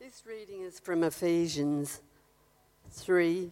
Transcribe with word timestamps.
This 0.00 0.24
reading 0.26 0.62
is 0.62 0.80
from 0.80 1.04
Ephesians 1.04 2.00
3, 2.90 3.50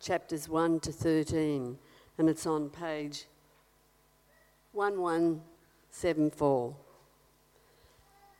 chapters 0.00 0.48
1 0.48 0.80
to 0.80 0.90
13, 0.90 1.76
and 2.16 2.30
it's 2.30 2.46
on 2.46 2.70
page 2.70 3.26
1174. 4.72 6.74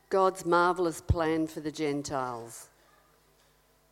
God's 0.08 0.46
marvellous 0.46 1.02
plan 1.02 1.46
for 1.46 1.60
the 1.60 1.70
Gentiles. 1.70 2.70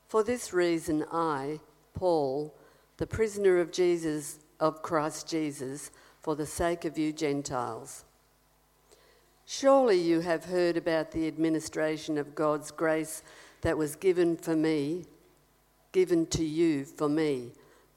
For 0.08 0.24
this 0.24 0.54
reason, 0.54 1.04
I, 1.12 1.60
Paul, 1.92 2.54
the 2.96 3.06
prisoner 3.06 3.60
of 3.60 3.70
Jesus, 3.70 4.38
of 4.60 4.80
Christ 4.80 5.28
Jesus, 5.28 5.90
for 6.20 6.34
the 6.34 6.46
sake 6.46 6.86
of 6.86 6.96
you 6.96 7.12
Gentiles. 7.12 8.06
Surely 9.44 9.98
you 9.98 10.20
have 10.20 10.44
heard 10.44 10.76
about 10.76 11.10
the 11.10 11.26
administration 11.26 12.16
of 12.16 12.34
God's 12.34 12.70
grace 12.70 13.22
that 13.62 13.76
was 13.76 13.96
given 13.96 14.36
for 14.36 14.56
me, 14.56 15.04
given 15.92 16.26
to 16.26 16.44
you 16.44 16.84
for 16.84 17.08
me. 17.08 17.52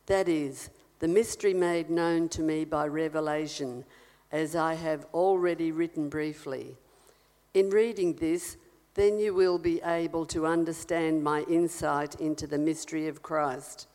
That 0.08 0.28
is, 0.28 0.70
the 1.00 1.08
mystery 1.08 1.54
made 1.54 1.90
known 1.90 2.30
to 2.30 2.42
me 2.42 2.66
by 2.66 2.88
revelation, 2.88 3.86
as 4.32 4.56
I 4.56 4.74
have 4.74 5.06
already 5.14 5.72
written 5.72 6.10
briefly. 6.10 6.78
In 7.54 7.70
reading 7.70 8.16
this, 8.16 8.58
then 8.96 9.20
you 9.20 9.34
will 9.34 9.58
be 9.58 9.82
able 9.84 10.26
to 10.28 10.46
understand 10.46 11.24
my 11.24 11.42
insight 11.44 12.16
into 12.16 12.48
the 12.48 12.58
mystery 12.58 13.08
of 13.08 13.22
Christ, 13.22 13.88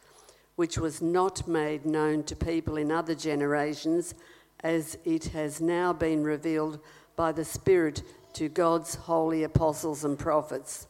which 0.57 0.79
was 0.79 1.03
not 1.03 1.49
made 1.49 1.87
known 1.87 2.23
to 2.25 2.37
people 2.37 2.77
in 2.77 2.93
other 2.93 3.15
generations, 3.15 4.15
as 4.63 4.99
it 5.05 5.27
has 5.27 5.61
now 5.61 5.93
been 5.93 6.23
revealed 6.23 6.81
by 7.21 7.33
the 7.33 7.45
Spirit 7.45 8.03
to 8.33 8.49
God's 8.49 8.95
holy 8.95 9.43
apostles 9.43 10.05
and 10.05 10.19
prophets. 10.19 10.87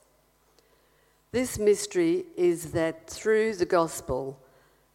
This 1.33 1.59
mystery 1.59 2.25
is 2.37 2.71
that 2.71 3.11
through 3.11 3.57
the 3.57 3.67
gospel, 3.67 4.39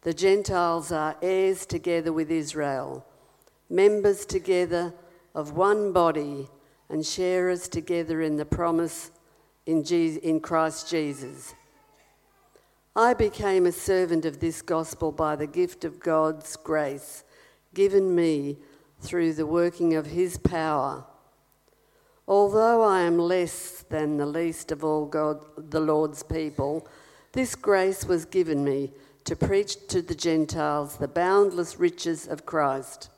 the 0.00 0.14
Gentiles 0.14 0.90
are 0.90 1.14
heirs 1.20 1.66
together 1.66 2.10
with 2.10 2.30
Israel, 2.30 3.04
members 3.68 4.24
together 4.24 4.94
of 5.34 5.52
one 5.52 5.92
body, 5.92 6.48
and 6.88 7.04
sharers 7.04 7.68
together 7.68 8.22
in 8.22 8.36
the 8.36 8.46
promise 8.46 9.10
in, 9.66 9.84
Jesus, 9.84 10.22
in 10.22 10.40
Christ 10.40 10.88
Jesus. 10.88 11.54
I 12.96 13.12
became 13.12 13.66
a 13.66 13.72
servant 13.72 14.24
of 14.24 14.40
this 14.40 14.62
gospel 14.62 15.12
by 15.12 15.36
the 15.36 15.46
gift 15.46 15.84
of 15.84 16.00
God's 16.00 16.56
grace 16.56 17.24
given 17.74 18.14
me 18.14 18.56
through 19.02 19.34
the 19.34 19.44
working 19.44 19.94
of 19.96 20.06
his 20.06 20.38
power. 20.38 21.04
Although 22.28 22.82
I 22.82 23.02
am 23.02 23.18
less 23.18 23.84
than 23.88 24.16
the 24.16 24.26
least 24.26 24.72
of 24.72 24.82
all 24.82 25.06
God, 25.06 25.40
the 25.56 25.80
Lord's 25.80 26.24
people, 26.24 26.86
this 27.32 27.54
grace 27.54 28.04
was 28.04 28.24
given 28.24 28.64
me 28.64 28.90
to 29.24 29.36
preach 29.36 29.86
to 29.88 30.02
the 30.02 30.14
Gentiles 30.14 30.96
the 30.96 31.06
boundless 31.08 31.78
riches 31.78 32.26
of 32.26 32.46
Christ, 32.46 33.10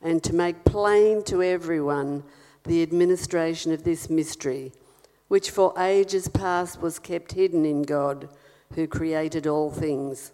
and 0.00 0.22
to 0.22 0.34
make 0.34 0.64
plain 0.64 1.24
to 1.24 1.42
everyone 1.42 2.22
the 2.64 2.82
administration 2.82 3.72
of 3.72 3.82
this 3.82 4.08
mystery, 4.08 4.72
which 5.28 5.50
for 5.50 5.72
ages 5.78 6.28
past 6.28 6.80
was 6.80 7.00
kept 7.00 7.32
hidden 7.32 7.64
in 7.64 7.82
God, 7.82 8.28
who 8.74 8.86
created 8.86 9.46
all 9.46 9.70
things. 9.70 10.32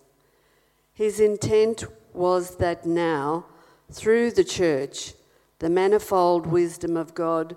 His 0.93 1.21
intent 1.21 1.85
was 2.13 2.57
that 2.57 2.85
now, 2.85 3.47
through 3.91 4.33
the 4.33 4.45
church, 4.45 5.15
the 5.61 5.71
manifold 5.71 6.47
wisdom 6.47 6.97
of 6.97 7.15
God 7.15 7.57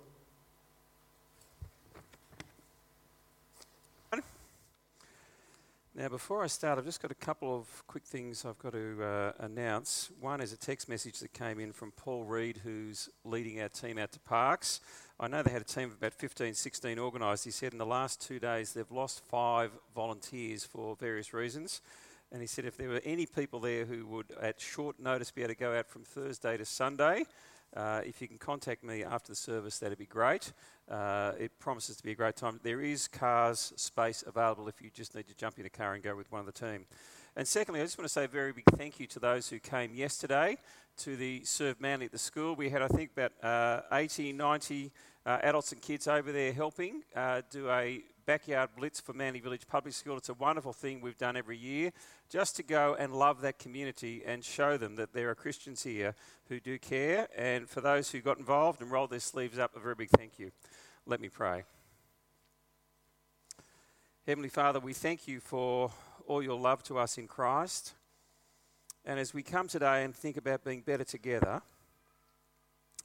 Now, 5.93 6.07
before 6.07 6.41
I 6.41 6.47
start, 6.47 6.79
I've 6.79 6.85
just 6.85 7.01
got 7.01 7.11
a 7.11 7.15
couple 7.15 7.53
of 7.53 7.85
quick 7.85 8.05
things 8.05 8.45
I've 8.45 8.57
got 8.57 8.71
to 8.71 9.03
uh, 9.03 9.31
announce. 9.39 10.09
One 10.21 10.39
is 10.39 10.53
a 10.53 10.57
text 10.57 10.87
message 10.87 11.19
that 11.19 11.33
came 11.33 11.59
in 11.59 11.73
from 11.73 11.91
Paul 11.91 12.23
Reed, 12.23 12.61
who's 12.63 13.09
leading 13.25 13.59
our 13.61 13.67
team 13.67 13.97
out 13.97 14.13
to 14.13 14.19
Parkes. 14.21 14.79
I 15.19 15.27
know 15.27 15.43
they 15.43 15.51
had 15.51 15.63
a 15.63 15.65
team 15.65 15.89
of 15.89 15.95
about 15.95 16.13
15, 16.13 16.53
16 16.53 16.97
organised. 16.97 17.43
He 17.43 17.51
said 17.51 17.73
in 17.73 17.77
the 17.77 17.85
last 17.85 18.25
two 18.25 18.39
days 18.39 18.71
they've 18.71 18.89
lost 18.89 19.21
five 19.25 19.71
volunteers 19.93 20.63
for 20.63 20.95
various 20.95 21.33
reasons. 21.33 21.81
And 22.31 22.39
he 22.39 22.47
said 22.47 22.63
if 22.63 22.77
there 22.77 22.87
were 22.87 23.01
any 23.03 23.25
people 23.25 23.59
there 23.59 23.83
who 23.83 24.05
would, 24.05 24.27
at 24.41 24.61
short 24.61 24.97
notice, 24.97 25.29
be 25.29 25.41
able 25.41 25.53
to 25.53 25.59
go 25.59 25.77
out 25.77 25.89
from 25.89 26.03
Thursday 26.03 26.55
to 26.55 26.63
Sunday, 26.63 27.25
uh, 27.75 28.01
if 28.05 28.21
you 28.21 28.27
can 28.27 28.37
contact 28.37 28.83
me 28.83 29.03
after 29.03 29.31
the 29.31 29.35
service, 29.35 29.79
that'd 29.79 29.97
be 29.97 30.05
great. 30.05 30.51
Uh, 30.89 31.31
it 31.39 31.57
promises 31.59 31.95
to 31.97 32.03
be 32.03 32.11
a 32.11 32.15
great 32.15 32.35
time. 32.35 32.59
There 32.63 32.81
is 32.81 33.07
cars 33.07 33.73
space 33.77 34.23
available 34.27 34.67
if 34.67 34.81
you 34.81 34.89
just 34.93 35.15
need 35.15 35.27
to 35.27 35.35
jump 35.35 35.57
in 35.57 35.65
a 35.65 35.69
car 35.69 35.93
and 35.93 36.03
go 36.03 36.15
with 36.15 36.31
one 36.31 36.39
of 36.39 36.45
the 36.45 36.51
team. 36.51 36.85
And 37.35 37.47
secondly, 37.47 37.79
I 37.79 37.83
just 37.83 37.97
want 37.97 38.07
to 38.07 38.13
say 38.13 38.25
a 38.25 38.27
very 38.27 38.51
big 38.51 38.65
thank 38.75 38.99
you 38.99 39.07
to 39.07 39.19
those 39.19 39.47
who 39.47 39.59
came 39.59 39.95
yesterday 39.95 40.57
to 40.97 41.15
the 41.15 41.43
Serve 41.45 41.79
Manly 41.79 42.07
at 42.07 42.11
the 42.11 42.19
school. 42.19 42.55
We 42.55 42.69
had, 42.69 42.81
I 42.81 42.89
think, 42.89 43.11
about 43.15 43.31
uh, 43.41 43.83
80, 43.91 44.33
90 44.33 44.91
uh, 45.25 45.37
adults 45.43 45.71
and 45.71 45.81
kids 45.81 46.07
over 46.07 46.31
there 46.31 46.51
helping 46.51 47.03
uh, 47.15 47.41
do 47.49 47.69
a 47.69 48.01
backyard 48.25 48.69
blitz 48.77 48.99
for 48.99 49.13
Manly 49.13 49.39
Village 49.39 49.67
Public 49.67 49.93
School. 49.93 50.17
It's 50.17 50.29
a 50.29 50.33
wonderful 50.33 50.73
thing 50.73 51.01
we've 51.01 51.17
done 51.17 51.35
every 51.35 51.57
year 51.57 51.91
just 52.29 52.55
to 52.55 52.63
go 52.63 52.95
and 52.97 53.13
love 53.13 53.41
that 53.41 53.59
community 53.59 54.23
and 54.25 54.43
show 54.43 54.77
them 54.77 54.95
that 54.95 55.13
there 55.13 55.29
are 55.29 55.35
Christians 55.35 55.83
here 55.83 56.15
who 56.47 56.59
do 56.59 56.79
care. 56.79 57.27
And 57.37 57.69
for 57.69 57.81
those 57.81 58.11
who 58.11 58.21
got 58.21 58.37
involved 58.37 58.81
and 58.81 58.91
rolled 58.91 59.11
their 59.11 59.19
sleeves 59.19 59.59
up, 59.59 59.75
a 59.75 59.79
very 59.79 59.95
big 59.95 60.09
thank 60.09 60.39
you. 60.39 60.51
Let 61.05 61.19
me 61.19 61.29
pray. 61.29 61.63
Heavenly 64.25 64.49
Father, 64.49 64.79
we 64.79 64.93
thank 64.93 65.27
you 65.27 65.39
for 65.39 65.91
all 66.27 66.41
your 66.41 66.59
love 66.59 66.83
to 66.83 66.97
us 66.97 67.17
in 67.17 67.27
Christ. 67.27 67.93
And 69.03 69.19
as 69.19 69.33
we 69.33 69.43
come 69.43 69.67
today 69.67 70.03
and 70.03 70.15
think 70.15 70.37
about 70.37 70.63
being 70.63 70.81
better 70.81 71.03
together, 71.03 71.61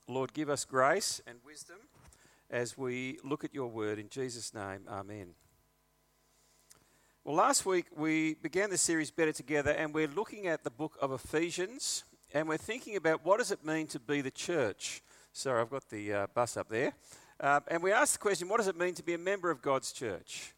Lord, 0.09 0.33
give 0.35 0.51
us 0.51 0.65
grace 0.65 1.21
and 1.27 1.39
wisdom 1.45 1.79
as 2.51 2.79
we 2.79 3.19
look 3.25 3.45
at 3.45 3.55
your 3.55 3.69
word. 3.69 3.99
In 3.99 4.09
Jesus' 4.09 4.55
name, 4.55 4.83
amen. 4.89 5.35
Well, 7.25 7.35
last 7.35 7.67
week 7.67 7.87
we 7.97 8.35
began 8.35 8.71
the 8.71 8.79
series 8.79 9.11
Better 9.11 9.33
Together, 9.33 9.73
and 9.73 9.93
we're 9.93 10.07
looking 10.07 10.47
at 10.47 10.63
the 10.63 10.71
book 10.71 10.97
of 11.01 11.11
Ephesians, 11.11 12.05
and 12.33 12.49
we're 12.49 12.57
thinking 12.57 12.97
about 12.97 13.25
what 13.25 13.39
does 13.39 13.51
it 13.51 13.65
mean 13.65 13.89
to 13.89 13.99
be 13.99 14.21
the 14.21 14.31
church. 14.31 15.03
Sorry, 15.33 15.61
I've 15.61 15.71
got 15.71 15.89
the 15.91 16.13
uh, 16.13 16.27
bus 16.35 16.57
up 16.57 16.69
there. 16.69 16.93
Uh, 17.39 17.61
and 17.69 17.83
we 17.83 17.93
asked 17.93 18.15
the 18.15 18.19
question, 18.21 18.49
what 18.49 18.59
does 18.59 18.69
it 18.69 18.79
mean 18.79 18.95
to 18.95 19.03
be 19.03 19.15
a 19.15 19.19
member 19.19 19.51
of 19.51 19.61
God's 19.61 19.93
church? 19.93 20.55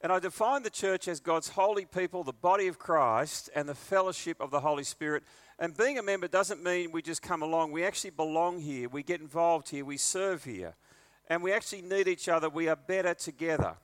And 0.00 0.12
I 0.12 0.18
define 0.18 0.62
the 0.62 0.70
church 0.70 1.08
as 1.08 1.20
God's 1.20 1.50
holy 1.50 1.84
people, 1.84 2.24
the 2.24 2.32
body 2.32 2.68
of 2.68 2.78
Christ, 2.78 3.50
and 3.54 3.68
the 3.68 3.74
fellowship 3.74 4.40
of 4.40 4.50
the 4.50 4.60
Holy 4.60 4.84
Spirit. 4.84 5.24
And 5.58 5.76
being 5.76 5.98
a 5.98 6.02
member 6.02 6.28
doesn't 6.28 6.62
mean 6.62 6.92
we 6.92 7.02
just 7.02 7.20
come 7.20 7.42
along. 7.42 7.72
We 7.72 7.84
actually 7.84 8.10
belong 8.10 8.60
here. 8.60 8.88
We 8.88 9.02
get 9.02 9.20
involved 9.20 9.68
here. 9.70 9.84
We 9.84 9.96
serve 9.96 10.44
here. 10.44 10.74
And 11.28 11.42
we 11.42 11.52
actually 11.52 11.82
need 11.82 12.08
each 12.08 12.28
other. 12.28 12.48
We 12.48 12.68
are 12.68 12.76
better 12.76 13.14
together. 13.14 13.76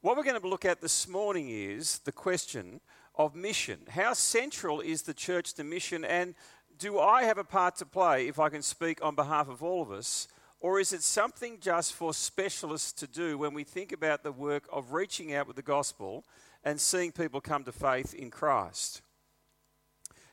What 0.00 0.16
we're 0.16 0.24
going 0.24 0.40
to 0.40 0.48
look 0.48 0.64
at 0.64 0.80
this 0.80 1.06
morning 1.06 1.48
is 1.50 1.98
the 2.00 2.12
question 2.12 2.80
of 3.14 3.34
mission. 3.34 3.80
How 3.88 4.14
central 4.14 4.80
is 4.80 5.02
the 5.02 5.14
church 5.14 5.54
to 5.54 5.64
mission? 5.64 6.04
And 6.04 6.34
do 6.78 6.98
I 6.98 7.24
have 7.24 7.38
a 7.38 7.44
part 7.44 7.76
to 7.76 7.86
play, 7.86 8.28
if 8.28 8.38
I 8.38 8.48
can 8.48 8.62
speak 8.62 9.04
on 9.04 9.14
behalf 9.14 9.48
of 9.48 9.62
all 9.62 9.82
of 9.82 9.90
us, 9.90 10.28
or 10.60 10.80
is 10.80 10.92
it 10.92 11.02
something 11.02 11.58
just 11.60 11.92
for 11.92 12.14
specialists 12.14 12.92
to 12.94 13.06
do 13.06 13.36
when 13.38 13.52
we 13.52 13.64
think 13.64 13.92
about 13.92 14.22
the 14.22 14.32
work 14.32 14.64
of 14.72 14.92
reaching 14.92 15.34
out 15.34 15.46
with 15.46 15.56
the 15.56 15.62
gospel 15.62 16.24
and 16.64 16.80
seeing 16.80 17.12
people 17.12 17.40
come 17.40 17.64
to 17.64 17.72
faith 17.72 18.14
in 18.14 18.30
Christ? 18.30 19.02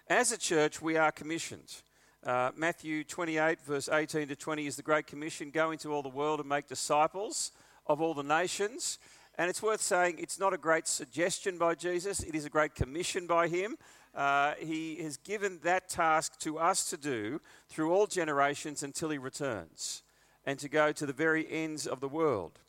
As 0.07 0.31
a 0.31 0.37
church, 0.37 0.81
we 0.81 0.97
are 0.97 1.11
commissioned. 1.11 1.81
Uh, 2.25 2.51
Matthew 2.55 3.03
28, 3.03 3.59
verse 3.59 3.89
18 3.89 4.29
to 4.29 4.35
20 4.37 4.65
is 4.65 4.77
the 4.77 4.81
Great 4.81 5.07
Commission 5.07 5.51
go 5.51 5.71
into 5.71 5.91
all 5.91 6.01
the 6.01 6.07
world 6.07 6.39
and 6.39 6.47
make 6.47 6.69
disciples 6.69 7.51
of 7.85 7.99
all 7.99 8.13
the 8.13 8.23
nations. 8.23 8.97
And 9.37 9.49
it's 9.49 9.61
worth 9.61 9.81
saying 9.81 10.19
it's 10.19 10.39
not 10.39 10.53
a 10.53 10.57
great 10.57 10.87
suggestion 10.87 11.57
by 11.57 11.75
Jesus, 11.75 12.21
it 12.21 12.33
is 12.33 12.45
a 12.45 12.49
great 12.49 12.75
commission 12.75 13.27
by 13.27 13.49
him. 13.49 13.75
Uh, 14.15 14.53
he 14.57 15.03
has 15.03 15.17
given 15.17 15.59
that 15.63 15.89
task 15.89 16.39
to 16.39 16.59
us 16.59 16.89
to 16.91 16.97
do 16.97 17.41
through 17.67 17.91
all 17.91 18.07
generations 18.07 18.83
until 18.83 19.09
he 19.09 19.17
returns 19.17 20.01
and 20.45 20.57
to 20.59 20.69
go 20.69 20.93
to 20.93 21.05
the 21.05 21.11
very 21.11 21.45
ends 21.51 21.85
of 21.85 21.99
the 21.99 22.07
world. 22.07 22.59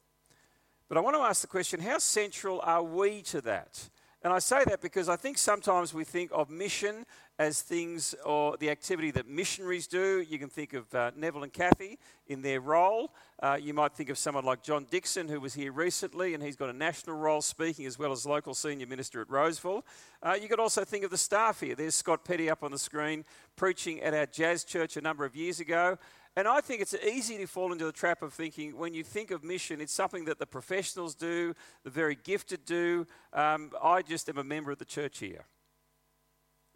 But 0.89 0.99
I 0.99 1.01
want 1.01 1.15
to 1.15 1.23
ask 1.23 1.43
the 1.43 1.47
question 1.47 1.79
how 1.79 1.99
central 1.99 2.61
are 2.65 2.83
we 2.83 3.23
to 3.23 3.41
that? 3.43 3.89
And 4.25 4.33
I 4.33 4.39
say 4.39 4.65
that 4.65 4.81
because 4.81 5.11
I 5.11 5.17
think 5.17 5.37
sometimes 5.37 5.93
we 5.93 6.03
think 6.03 6.31
of 6.33 6.49
mission 6.49 7.05
as 7.39 7.61
things 7.61 8.15
or 8.25 8.57
the 8.57 8.71
activity 8.71 9.11
that 9.11 9.29
missionaries 9.29 9.87
do. 9.87 10.25
You 10.27 10.39
can 10.39 10.49
think 10.49 10.73
of 10.73 10.95
uh, 10.95 11.11
Neville 11.15 11.43
and 11.43 11.53
Kathy 11.53 11.99
in 12.27 12.41
their 12.41 12.63
role. 12.63 13.13
Uh, 13.43 13.59
you 13.61 13.75
might 13.75 13.93
think 13.93 14.09
of 14.09 14.17
someone 14.17 14.47
like 14.47 14.63
John 14.63 14.87
Dixon, 14.91 15.29
who 15.29 15.41
was 15.41 15.53
here 15.53 15.73
recently, 15.73 16.33
and 16.33 16.43
he's 16.43 16.57
got 16.57 16.71
a 16.71 16.73
national 16.73 17.17
role 17.17 17.43
speaking 17.43 17.85
as 17.85 17.99
well 17.99 18.13
as 18.13 18.25
local 18.25 18.55
senior 18.55 18.87
minister 18.87 19.21
at 19.21 19.29
Roseville. 19.29 19.85
Uh, 20.23 20.39
you 20.41 20.49
could 20.49 20.61
also 20.61 20.85
think 20.85 21.05
of 21.05 21.11
the 21.11 21.19
staff 21.19 21.61
here. 21.61 21.75
There's 21.75 21.95
Scott 21.95 22.25
Petty 22.25 22.49
up 22.49 22.63
on 22.63 22.71
the 22.71 22.79
screen 22.79 23.27
preaching 23.57 24.01
at 24.01 24.15
our 24.15 24.25
jazz 24.25 24.65
church 24.65 24.97
a 24.97 25.03
number 25.03 25.27
of 25.27 25.37
years 25.37 25.61
ago. 25.61 25.99
And 26.37 26.49
I 26.49 26.61
think 26.61 26.81
it's 26.81 26.95
easy 26.95 27.39
to 27.39 27.47
fall 27.47 27.73
into 27.73 27.85
the 27.85 27.93
trap 27.93 28.21
of 28.21 28.33
thinking 28.33 28.77
when 28.77 28.93
you 28.93 29.05
think 29.05 29.31
of 29.31 29.45
mission, 29.45 29.81
it's 29.81 29.93
something 29.93 30.25
that 30.25 30.41
the 30.41 30.47
professionals 30.47 31.15
do, 31.15 31.55
the 31.85 31.91
very 31.91 32.17
gifted 32.17 32.65
do. 32.65 33.07
Um, 33.33 33.71
I 33.81 34.03
just 34.03 34.29
am 34.29 34.39
a 34.39 34.45
member 34.45 34.73
of 34.73 34.79
the 34.79 34.85
church 34.85 35.19
here. 35.19 35.45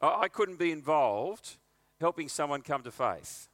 I 0.01 0.29
couldn't 0.29 0.61
be 0.61 0.71
involved 0.71 1.57
helping 2.01 2.29
someone 2.29 2.63
come 2.63 2.83
to 2.83 2.93
faith. 2.93 3.49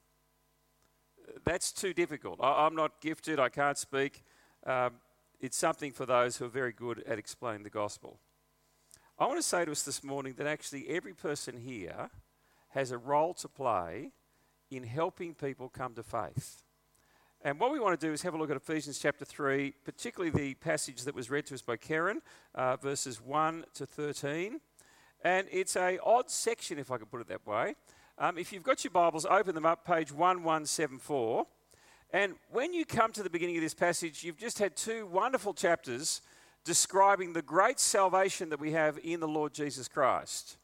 That's 1.44 1.72
too 1.72 1.94
difficult. 1.94 2.38
I'm 2.42 2.74
not 2.74 3.00
gifted, 3.00 3.40
I 3.40 3.48
can't 3.48 3.78
speak. 3.78 4.22
Um, 4.66 4.92
it's 5.40 5.56
something 5.56 5.90
for 5.90 6.04
those 6.04 6.36
who 6.36 6.44
are 6.44 6.48
very 6.48 6.72
good 6.72 7.02
at 7.06 7.18
explaining 7.18 7.62
the 7.62 7.70
gospel. 7.70 8.18
I 9.18 9.26
want 9.26 9.38
to 9.38 9.42
say 9.42 9.64
to 9.64 9.70
us 9.70 9.82
this 9.82 10.04
morning 10.04 10.34
that 10.36 10.46
actually 10.46 10.88
every 10.88 11.14
person 11.14 11.56
here 11.56 12.10
has 12.70 12.90
a 12.90 12.98
role 12.98 13.32
to 13.34 13.48
play 13.48 14.12
in 14.76 14.84
helping 14.84 15.34
people 15.34 15.68
come 15.68 15.94
to 15.94 16.02
faith. 16.02 16.62
And 17.42 17.60
what 17.60 17.70
we 17.70 17.78
want 17.78 17.98
to 17.98 18.06
do 18.06 18.12
is 18.12 18.22
have 18.22 18.34
a 18.34 18.38
look 18.38 18.50
at 18.50 18.56
Ephesians 18.56 18.98
chapter 18.98 19.24
3, 19.24 19.74
particularly 19.84 20.30
the 20.30 20.54
passage 20.54 21.02
that 21.02 21.14
was 21.14 21.30
read 21.30 21.44
to 21.46 21.54
us 21.54 21.62
by 21.62 21.76
Karen, 21.76 22.22
uh, 22.54 22.76
verses 22.76 23.20
1 23.20 23.66
to 23.74 23.84
13. 23.84 24.60
And 25.22 25.46
it's 25.52 25.76
a 25.76 25.98
odd 25.98 26.30
section, 26.30 26.78
if 26.78 26.90
I 26.90 26.96
can 26.96 27.06
put 27.06 27.20
it 27.20 27.28
that 27.28 27.46
way. 27.46 27.74
Um, 28.18 28.38
if 28.38 28.52
you've 28.52 28.62
got 28.62 28.82
your 28.82 28.92
Bibles, 28.92 29.26
open 29.26 29.54
them 29.54 29.66
up, 29.66 29.84
page 29.84 30.10
1174. 30.10 31.46
And 32.12 32.34
when 32.50 32.72
you 32.72 32.84
come 32.84 33.12
to 33.12 33.22
the 33.22 33.30
beginning 33.30 33.56
of 33.56 33.62
this 33.62 33.74
passage, 33.74 34.24
you've 34.24 34.38
just 34.38 34.58
had 34.58 34.76
two 34.76 35.06
wonderful 35.06 35.52
chapters 35.52 36.22
describing 36.64 37.32
the 37.32 37.42
great 37.42 37.78
salvation 37.78 38.48
that 38.50 38.60
we 38.60 38.72
have 38.72 38.98
in 39.02 39.20
the 39.20 39.28
Lord 39.28 39.52
Jesus 39.52 39.86
Christ. 39.88 40.56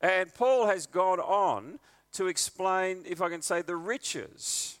And 0.00 0.34
Paul 0.34 0.66
has 0.66 0.86
gone 0.86 1.20
on 1.20 1.78
to 2.12 2.26
explain, 2.26 3.02
if 3.04 3.20
I 3.20 3.28
can 3.28 3.42
say, 3.42 3.62
the 3.62 3.76
riches 3.76 4.78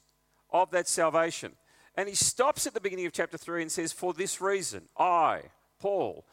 of 0.50 0.70
that 0.70 0.88
salvation. 0.88 1.52
And 1.96 2.08
he 2.08 2.14
stops 2.14 2.66
at 2.66 2.74
the 2.74 2.80
beginning 2.80 3.06
of 3.06 3.12
chapter 3.12 3.38
3 3.38 3.62
and 3.62 3.72
says, 3.72 3.92
For 3.92 4.12
this 4.12 4.40
reason, 4.40 4.88
I, 4.98 5.42
Paul. 5.78 6.26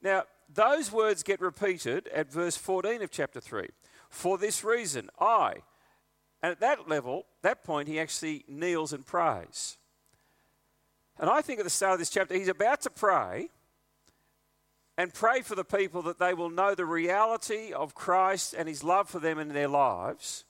Now, 0.00 0.24
those 0.52 0.92
words 0.92 1.22
get 1.22 1.40
repeated 1.40 2.08
at 2.08 2.32
verse 2.32 2.56
14 2.56 3.02
of 3.02 3.10
chapter 3.10 3.40
3. 3.40 3.68
For 4.08 4.38
this 4.38 4.64
reason, 4.64 5.10
I. 5.18 5.54
And 6.42 6.52
at 6.52 6.60
that 6.60 6.88
level, 6.88 7.26
that 7.42 7.64
point, 7.64 7.88
he 7.88 7.98
actually 7.98 8.44
kneels 8.48 8.92
and 8.92 9.04
prays. 9.04 9.76
And 11.18 11.28
I 11.28 11.42
think 11.42 11.58
at 11.58 11.64
the 11.64 11.70
start 11.70 11.94
of 11.94 11.98
this 11.98 12.10
chapter, 12.10 12.34
he's 12.34 12.48
about 12.48 12.80
to 12.82 12.90
pray 12.90 13.50
and 14.98 15.14
pray 15.14 15.42
for 15.42 15.54
the 15.54 15.64
people 15.64 16.02
that 16.02 16.18
they 16.18 16.34
will 16.34 16.50
know 16.50 16.74
the 16.74 16.84
reality 16.84 17.72
of 17.72 17.94
Christ 17.94 18.52
and 18.52 18.68
his 18.68 18.82
love 18.82 19.08
for 19.08 19.20
them 19.20 19.38
in 19.38 19.50
their 19.50 19.68
lives. 19.68 20.44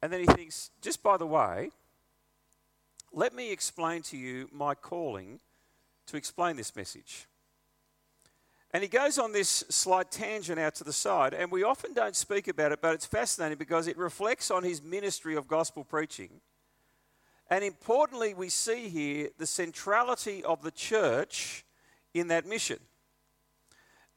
And 0.00 0.10
then 0.10 0.20
he 0.20 0.26
thinks, 0.26 0.70
just 0.80 1.02
by 1.02 1.18
the 1.18 1.26
way, 1.26 1.70
let 3.12 3.34
me 3.34 3.52
explain 3.52 4.00
to 4.04 4.16
you 4.16 4.48
my 4.50 4.74
calling 4.74 5.38
to 6.06 6.16
explain 6.16 6.56
this 6.56 6.74
message. 6.74 7.26
And 8.72 8.82
he 8.82 8.88
goes 8.88 9.18
on 9.18 9.32
this 9.32 9.64
slight 9.68 10.10
tangent 10.10 10.58
out 10.58 10.76
to 10.76 10.84
the 10.84 10.92
side, 10.92 11.34
and 11.34 11.50
we 11.50 11.62
often 11.62 11.92
don't 11.92 12.16
speak 12.16 12.48
about 12.48 12.72
it, 12.72 12.80
but 12.80 12.94
it's 12.94 13.04
fascinating 13.04 13.58
because 13.58 13.86
it 13.86 13.98
reflects 13.98 14.50
on 14.50 14.64
his 14.64 14.82
ministry 14.82 15.36
of 15.36 15.46
gospel 15.46 15.84
preaching. 15.84 16.40
And 17.50 17.64
importantly, 17.64 18.32
we 18.32 18.48
see 18.48 18.88
here 18.88 19.28
the 19.36 19.46
centrality 19.46 20.42
of 20.42 20.62
the 20.62 20.70
church 20.70 21.66
in 22.14 22.28
that 22.28 22.46
mission. 22.46 22.78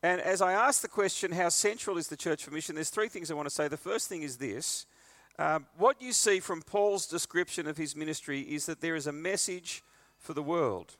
And 0.04 0.20
as 0.20 0.42
I 0.42 0.52
ask 0.52 0.82
the 0.82 0.90
question, 0.90 1.32
how 1.32 1.48
central 1.48 1.98
is 1.98 2.10
the 2.10 2.18
church 2.18 2.44
for 2.44 2.52
mission? 2.52 2.76
There's 2.76 2.90
three 2.90 3.08
things 3.08 3.32
I 3.32 3.36
want 3.36 3.48
to 3.48 3.56
say. 3.56 3.70
The 3.70 3.78
first 3.78 4.10
thing 4.10 4.22
is 4.22 4.36
this 4.38 4.86
um, 5.40 5.66
what 5.78 6.02
you 6.02 6.12
see 6.12 6.42
from 6.42 6.62
Paul's 6.62 7.08
description 7.08 7.68
of 7.68 7.78
his 7.78 7.96
ministry 7.96 8.42
is 8.42 8.66
that 8.66 8.82
there 8.82 8.96
is 8.96 9.08
a 9.08 9.14
message 9.14 9.82
for 10.20 10.34
the 10.34 10.44
world. 10.44 10.98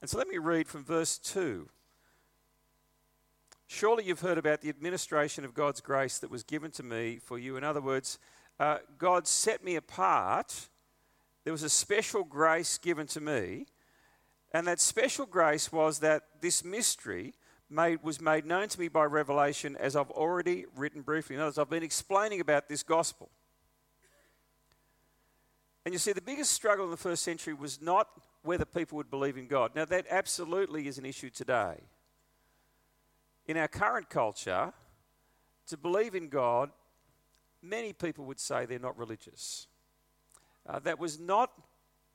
And 0.00 0.10
so 0.10 0.18
let 0.18 0.28
me 0.28 0.36
read 0.36 0.68
from 0.68 0.84
verse 0.84 1.16
2. 1.18 1.68
Surely 3.66 4.04
you've 4.04 4.20
heard 4.20 4.38
about 4.38 4.60
the 4.60 4.68
administration 4.68 5.44
of 5.44 5.54
God's 5.54 5.80
grace 5.80 6.18
that 6.18 6.30
was 6.30 6.42
given 6.42 6.70
to 6.72 6.82
me 6.82 7.16
for 7.16 7.38
you. 7.38 7.56
In 7.56 7.64
other 7.64 7.80
words, 7.80 8.18
uh, 8.60 8.78
God 8.98 9.26
set 9.26 9.64
me 9.64 9.76
apart. 9.76 10.68
There 11.44 11.52
was 11.52 11.62
a 11.62 11.70
special 11.70 12.24
grace 12.24 12.76
given 12.76 13.06
to 13.08 13.20
me. 13.20 13.66
And 14.52 14.66
that 14.66 14.80
special 14.80 15.24
grace 15.24 15.72
was 15.72 16.00
that 16.00 16.24
this 16.42 16.62
mystery 16.62 17.32
made, 17.72 18.02
was 18.02 18.20
made 18.20 18.46
known 18.46 18.68
to 18.68 18.78
me 18.78 18.88
by 18.88 19.04
revelation 19.04 19.76
as 19.76 19.96
I've 19.96 20.10
already 20.10 20.66
written 20.76 21.02
briefly. 21.02 21.34
In 21.34 21.40
other 21.40 21.48
words, 21.48 21.58
I've 21.58 21.70
been 21.70 21.82
explaining 21.82 22.40
about 22.40 22.68
this 22.68 22.82
gospel. 22.82 23.30
And 25.84 25.92
you 25.92 25.98
see, 25.98 26.12
the 26.12 26.20
biggest 26.20 26.52
struggle 26.52 26.84
in 26.84 26.90
the 26.90 26.96
first 26.96 27.24
century 27.24 27.54
was 27.54 27.82
not 27.82 28.08
whether 28.42 28.64
people 28.64 28.96
would 28.96 29.10
believe 29.10 29.36
in 29.36 29.46
God. 29.46 29.72
Now, 29.74 29.84
that 29.86 30.06
absolutely 30.10 30.86
is 30.86 30.98
an 30.98 31.06
issue 31.06 31.30
today. 31.30 31.80
In 33.46 33.56
our 33.56 33.68
current 33.68 34.08
culture, 34.08 34.72
to 35.66 35.76
believe 35.76 36.14
in 36.14 36.28
God, 36.28 36.70
many 37.62 37.92
people 37.92 38.24
would 38.26 38.38
say 38.38 38.66
they're 38.66 38.78
not 38.78 38.96
religious. 38.96 39.66
Uh, 40.68 40.78
that 40.80 41.00
was 41.00 41.18
not 41.18 41.50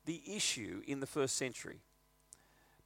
the 0.05 0.21
issue 0.25 0.81
in 0.87 1.01
the 1.01 1.07
first 1.07 1.35
century 1.35 1.81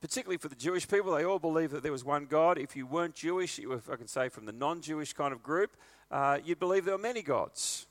particularly 0.01 0.37
for 0.37 0.49
the 0.49 0.55
Jewish 0.55 0.87
people, 0.87 1.13
they 1.13 1.23
all 1.23 1.39
believed 1.39 1.73
that 1.73 1.83
there 1.83 1.91
was 1.91 2.03
one 2.03 2.25
God. 2.25 2.57
If 2.57 2.75
you 2.75 2.87
weren't 2.87 3.13
Jewish, 3.13 3.59
if 3.59 3.89
I 3.89 3.95
can 3.95 4.07
say 4.07 4.29
from 4.29 4.45
the 4.45 4.51
non 4.51 4.81
Jewish 4.81 5.13
kind 5.13 5.31
of 5.31 5.43
group, 5.43 5.77
uh, 6.09 6.39
you'd 6.43 6.59
believe 6.59 6.85
there 6.85 6.95
were 6.95 7.01
many 7.01 7.21
gods. 7.21 7.85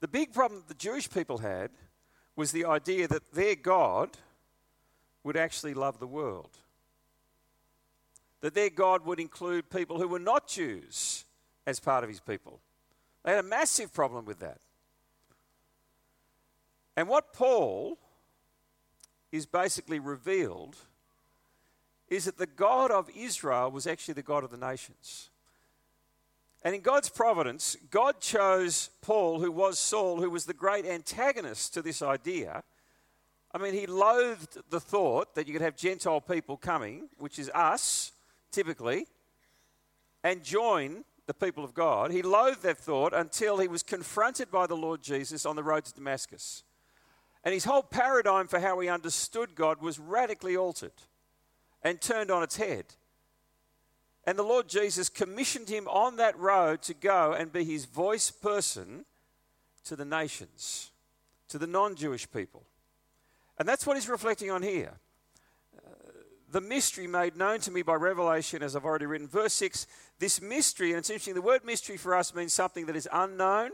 The 0.00 0.08
big 0.08 0.32
problem 0.32 0.64
the 0.66 0.74
Jewish 0.74 1.08
people 1.08 1.38
had 1.38 1.70
was 2.34 2.52
the 2.52 2.64
idea 2.64 3.08
that 3.08 3.32
their 3.32 3.54
God 3.54 4.16
would 5.22 5.36
actually 5.36 5.74
love 5.74 5.98
the 5.98 6.06
world. 6.06 6.50
That 8.40 8.54
their 8.54 8.70
God 8.70 9.04
would 9.04 9.20
include 9.20 9.70
people 9.70 9.98
who 9.98 10.08
were 10.08 10.18
not 10.18 10.48
Jews 10.48 11.24
as 11.66 11.80
part 11.80 12.04
of 12.04 12.10
his 12.10 12.20
people. 12.20 12.60
They 13.24 13.32
had 13.32 13.44
a 13.44 13.48
massive 13.48 13.92
problem 13.92 14.24
with 14.24 14.38
that. 14.40 14.60
And 16.96 17.08
what 17.08 17.32
Paul 17.32 17.98
is 19.36 19.46
basically 19.46 19.98
revealed 19.98 20.76
is 22.08 22.24
that 22.24 22.38
the 22.38 22.46
God 22.46 22.90
of 22.90 23.10
Israel 23.16 23.70
was 23.70 23.86
actually 23.86 24.14
the 24.14 24.22
God 24.22 24.44
of 24.44 24.50
the 24.50 24.56
nations. 24.56 25.30
And 26.62 26.74
in 26.74 26.80
God's 26.80 27.08
providence, 27.08 27.76
God 27.90 28.20
chose 28.20 28.90
Paul, 29.02 29.40
who 29.40 29.52
was 29.52 29.78
Saul, 29.78 30.20
who 30.20 30.30
was 30.30 30.46
the 30.46 30.54
great 30.54 30.84
antagonist 30.84 31.74
to 31.74 31.82
this 31.82 32.02
idea. 32.02 32.62
I 33.52 33.58
mean, 33.58 33.74
he 33.74 33.86
loathed 33.86 34.58
the 34.70 34.80
thought 34.80 35.34
that 35.34 35.46
you 35.46 35.52
could 35.52 35.62
have 35.62 35.76
Gentile 35.76 36.20
people 36.20 36.56
coming, 36.56 37.08
which 37.18 37.38
is 37.38 37.50
us, 37.54 38.12
typically, 38.50 39.06
and 40.24 40.42
join 40.42 41.04
the 41.26 41.34
people 41.34 41.64
of 41.64 41.74
God. 41.74 42.10
He 42.10 42.22
loathed 42.22 42.62
that 42.62 42.78
thought 42.78 43.12
until 43.12 43.58
he 43.58 43.68
was 43.68 43.82
confronted 43.82 44.50
by 44.50 44.66
the 44.66 44.76
Lord 44.76 45.02
Jesus 45.02 45.46
on 45.46 45.56
the 45.56 45.62
road 45.62 45.84
to 45.84 45.94
Damascus. 45.94 46.64
And 47.46 47.54
his 47.54 47.64
whole 47.64 47.84
paradigm 47.84 48.48
for 48.48 48.58
how 48.58 48.80
he 48.80 48.88
understood 48.88 49.54
God 49.54 49.80
was 49.80 50.00
radically 50.00 50.56
altered 50.56 50.90
and 51.80 52.00
turned 52.00 52.28
on 52.28 52.42
its 52.42 52.56
head. 52.56 52.86
And 54.24 54.36
the 54.36 54.42
Lord 54.42 54.68
Jesus 54.68 55.08
commissioned 55.08 55.68
him 55.68 55.86
on 55.86 56.16
that 56.16 56.36
road 56.36 56.82
to 56.82 56.92
go 56.92 57.34
and 57.34 57.52
be 57.52 57.62
his 57.62 57.84
voice 57.84 58.32
person 58.32 59.04
to 59.84 59.94
the 59.94 60.04
nations, 60.04 60.90
to 61.46 61.56
the 61.56 61.68
non 61.68 61.94
Jewish 61.94 62.28
people. 62.28 62.64
And 63.60 63.68
that's 63.68 63.86
what 63.86 63.96
he's 63.96 64.08
reflecting 64.08 64.50
on 64.50 64.64
here. 64.64 64.94
Uh, 65.78 65.90
the 66.50 66.60
mystery 66.60 67.06
made 67.06 67.36
known 67.36 67.60
to 67.60 67.70
me 67.70 67.82
by 67.82 67.94
revelation, 67.94 68.60
as 68.60 68.74
I've 68.74 68.84
already 68.84 69.06
written. 69.06 69.28
Verse 69.28 69.52
6 69.52 69.86
this 70.18 70.42
mystery, 70.42 70.90
and 70.90 70.98
it's 70.98 71.10
interesting, 71.10 71.34
the 71.34 71.42
word 71.42 71.64
mystery 71.64 71.96
for 71.96 72.16
us 72.16 72.34
means 72.34 72.52
something 72.52 72.86
that 72.86 72.96
is 72.96 73.08
unknown 73.12 73.70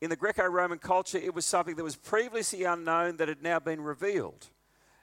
in 0.00 0.10
the 0.10 0.16
Greco 0.16 0.46
Roman 0.46 0.78
culture, 0.78 1.18
it 1.18 1.34
was 1.34 1.44
something 1.44 1.76
that 1.76 1.84
was 1.84 1.96
previously 1.96 2.64
unknown 2.64 3.18
that 3.18 3.28
had 3.28 3.42
now 3.42 3.58
been 3.58 3.80
revealed. 3.80 4.48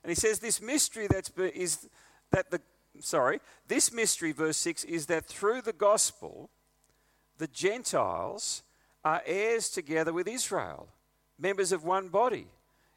And 0.03 0.09
he 0.09 0.15
says 0.15 0.39
this 0.39 0.61
mystery 0.61 1.07
that's 1.07 1.29
is 1.37 1.87
that 2.31 2.49
the 2.49 2.61
sorry, 3.01 3.39
this 3.67 3.91
mystery, 3.91 4.31
verse 4.31 4.57
6, 4.57 4.83
is 4.85 5.05
that 5.07 5.25
through 5.25 5.61
the 5.61 5.73
gospel, 5.73 6.49
the 7.37 7.47
Gentiles 7.47 8.63
are 9.03 9.21
heirs 9.25 9.69
together 9.69 10.11
with 10.13 10.27
Israel, 10.27 10.87
members 11.37 11.71
of 11.71 11.83
one 11.83 12.09
body, 12.09 12.47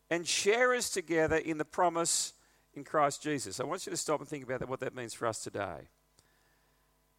and 0.09 0.27
sharers 0.27 0.91
together 0.91 1.37
in 1.37 1.59
the 1.59 1.65
promise 1.65 2.33
in 2.75 2.85
Christ 2.85 3.23
Jesus. 3.23 3.61
I 3.61 3.65
want 3.65 3.87
you 3.87 3.91
to 3.91 3.97
stop 3.97 4.21
and 4.21 4.29
think 4.29 4.45
about 4.45 4.61
that, 4.61 4.69
what 4.69 4.81
that 4.81 4.95
means 4.95 5.15
for 5.15 5.27
us 5.27 5.43
today. 5.43 5.89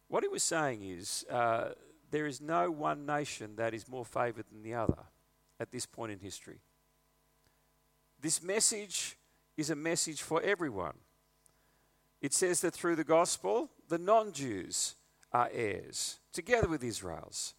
What 0.08 0.24
he 0.24 0.28
was 0.28 0.42
saying 0.42 0.82
is 0.82 1.24
uh, 1.30 1.70
there 2.12 2.26
is 2.26 2.40
no 2.40 2.70
one 2.70 3.04
nation 3.06 3.56
that 3.56 3.74
is 3.74 3.88
more 3.88 4.04
favoured 4.04 4.44
than 4.52 4.62
the 4.62 4.74
other 4.74 4.98
at 5.58 5.72
this 5.72 5.86
point 5.86 6.12
in 6.12 6.18
history. 6.20 6.60
This 8.20 8.42
message 8.42 9.16
is 9.56 9.70
a 9.70 9.74
message 9.74 10.20
for 10.22 10.40
everyone. 10.42 10.94
It 12.20 12.34
says 12.34 12.60
that 12.60 12.74
through 12.74 12.96
the 12.96 13.02
gospel, 13.02 13.70
the 13.88 13.98
non 13.98 14.32
Jews 14.32 14.94
are 15.32 15.48
heirs, 15.52 16.20
together 16.32 16.68
with 16.68 16.84
Israel's. 16.84 17.54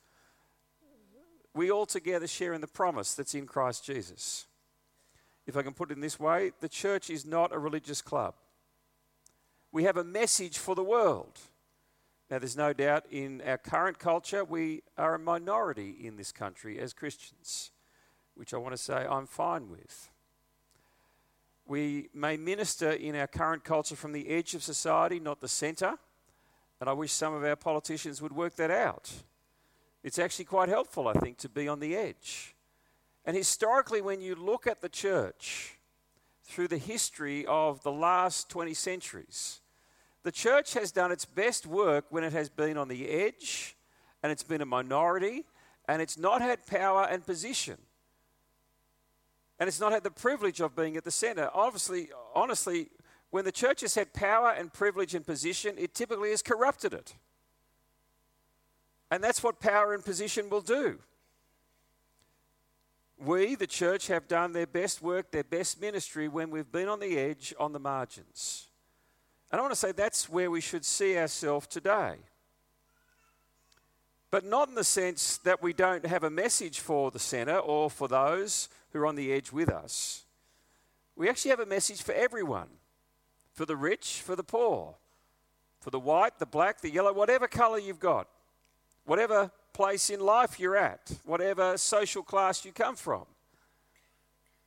We 1.55 1.69
all 1.69 1.85
together 1.85 2.27
share 2.27 2.53
in 2.53 2.61
the 2.61 2.67
promise 2.67 3.13
that's 3.13 3.35
in 3.35 3.47
Christ 3.47 3.85
Jesus. 3.85 4.45
If 5.45 5.57
I 5.57 5.63
can 5.63 5.73
put 5.73 5.91
it 5.91 5.95
in 5.95 6.01
this 6.01 6.19
way, 6.19 6.51
the 6.61 6.69
church 6.69 7.09
is 7.09 7.25
not 7.25 7.53
a 7.53 7.59
religious 7.59 8.01
club. 8.01 8.35
We 9.71 9.83
have 9.83 9.97
a 9.97 10.03
message 10.03 10.57
for 10.59 10.75
the 10.75 10.83
world. 10.83 11.39
Now, 12.33 12.39
there's 12.39 12.57
no 12.57 12.73
doubt 12.73 13.05
in 13.11 13.43
our 13.45 13.59
current 13.59 13.99
culture, 13.99 14.43
we 14.43 14.81
are 14.97 15.13
a 15.13 15.19
minority 15.19 15.91
in 16.01 16.17
this 16.17 16.31
country 16.31 16.79
as 16.79 16.91
Christians, 16.91 17.69
which 18.33 18.55
I 18.55 18.57
want 18.57 18.73
to 18.73 18.81
say 18.81 19.05
I'm 19.07 19.27
fine 19.27 19.69
with. 19.69 20.09
We 21.67 22.09
may 22.11 22.37
minister 22.37 22.89
in 22.89 23.15
our 23.15 23.27
current 23.27 23.63
culture 23.63 23.95
from 23.95 24.13
the 24.13 24.29
edge 24.29 24.55
of 24.55 24.63
society, 24.63 25.19
not 25.19 25.41
the 25.41 25.47
centre. 25.47 25.93
And 26.81 26.89
I 26.89 26.93
wish 26.93 27.11
some 27.11 27.35
of 27.35 27.43
our 27.43 27.55
politicians 27.55 28.19
would 28.19 28.33
work 28.33 28.55
that 28.55 28.71
out. 28.71 29.11
It's 30.01 30.17
actually 30.17 30.45
quite 30.45 30.69
helpful, 30.69 31.07
I 31.07 31.13
think, 31.13 31.37
to 31.37 31.49
be 31.49 31.67
on 31.67 31.79
the 31.79 31.95
edge. 31.95 32.55
And 33.25 33.37
historically, 33.37 34.01
when 34.01 34.21
you 34.21 34.33
look 34.33 34.65
at 34.65 34.81
the 34.81 34.89
church 34.89 35.77
through 36.43 36.69
the 36.69 36.79
history 36.79 37.45
of 37.45 37.83
the 37.83 37.91
last 37.91 38.49
20 38.49 38.73
centuries, 38.73 39.59
the 40.23 40.31
church 40.31 40.73
has 40.73 40.91
done 40.91 41.11
its 41.11 41.25
best 41.25 41.67
work 41.67 42.05
when 42.09 42.23
it 42.23 42.33
has 42.33 42.49
been 42.49 42.77
on 42.77 42.87
the 42.87 43.09
edge 43.09 43.75
and 44.23 44.31
it's 44.31 44.43
been 44.43 44.61
a 44.61 44.65
minority 44.65 45.43
and 45.87 46.01
it's 46.01 46.17
not 46.17 46.41
had 46.41 46.65
power 46.65 47.05
and 47.09 47.25
position. 47.25 47.77
And 49.59 49.67
it's 49.67 49.79
not 49.79 49.91
had 49.91 50.03
the 50.03 50.11
privilege 50.11 50.61
of 50.61 50.75
being 50.75 50.97
at 50.97 51.03
the 51.03 51.11
center. 51.11 51.49
Obviously, 51.53 52.09
honestly, 52.33 52.89
when 53.29 53.45
the 53.45 53.51
church 53.51 53.81
has 53.81 53.95
had 53.95 54.13
power 54.13 54.49
and 54.49 54.71
privilege 54.71 55.13
and 55.13 55.25
position, 55.25 55.75
it 55.77 55.93
typically 55.93 56.29
has 56.29 56.41
corrupted 56.41 56.93
it. 56.93 57.15
And 59.11 59.23
that's 59.23 59.43
what 59.43 59.59
power 59.59 59.93
and 59.93 60.03
position 60.03 60.49
will 60.49 60.61
do. 60.61 60.99
We, 63.19 63.55
the 63.55 63.67
church, 63.67 64.07
have 64.07 64.27
done 64.27 64.53
their 64.53 64.67
best 64.67 65.01
work, 65.01 65.31
their 65.31 65.43
best 65.43 65.79
ministry 65.79 66.27
when 66.27 66.49
we've 66.49 66.71
been 66.71 66.89
on 66.89 66.99
the 66.99 67.17
edge, 67.17 67.53
on 67.59 67.73
the 67.73 67.79
margins. 67.79 68.67
And 69.53 69.59
I 69.59 69.61
want 69.61 69.71
to 69.71 69.79
say 69.79 69.91
that's 69.91 70.27
where 70.27 70.49
we 70.49 70.61
should 70.61 70.83
see 70.83 71.15
ourselves 71.15 71.67
today. 71.67 72.15
But 74.31 74.43
not 74.43 74.67
in 74.67 74.73
the 74.73 74.83
sense 74.83 75.37
that 75.43 75.61
we 75.61 75.73
don't 75.73 76.07
have 76.07 76.23
a 76.23 76.31
message 76.31 76.79
for 76.79 77.11
the 77.11 77.19
centre 77.19 77.59
or 77.59 77.91
for 77.91 78.07
those 78.07 78.67
who 78.91 78.99
are 78.99 79.05
on 79.05 79.13
the 79.13 79.31
edge 79.31 79.51
with 79.51 79.69
us. 79.69 80.25
We 81.15 81.29
actually 81.29 81.51
have 81.51 81.59
a 81.59 81.67
message 81.67 82.01
for 82.01 82.13
everyone 82.13 82.69
for 83.51 83.67
the 83.67 83.75
rich, 83.75 84.23
for 84.25 84.35
the 84.35 84.43
poor, 84.43 84.95
for 85.81 85.91
the 85.91 85.99
white, 85.99 86.39
the 86.39 86.47
black, 86.47 86.81
the 86.81 86.89
yellow, 86.89 87.13
whatever 87.13 87.47
colour 87.47 87.77
you've 87.77 87.99
got, 87.99 88.27
whatever 89.05 89.51
place 89.71 90.09
in 90.09 90.19
life 90.19 90.59
you're 90.59 90.75
at, 90.75 91.11
whatever 91.25 91.77
social 91.77 92.23
class 92.23 92.65
you 92.65 92.71
come 92.71 92.95
from. 92.95 93.25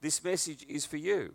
This 0.01 0.23
message 0.23 0.65
is 0.69 0.87
for 0.87 0.97
you. 0.97 1.35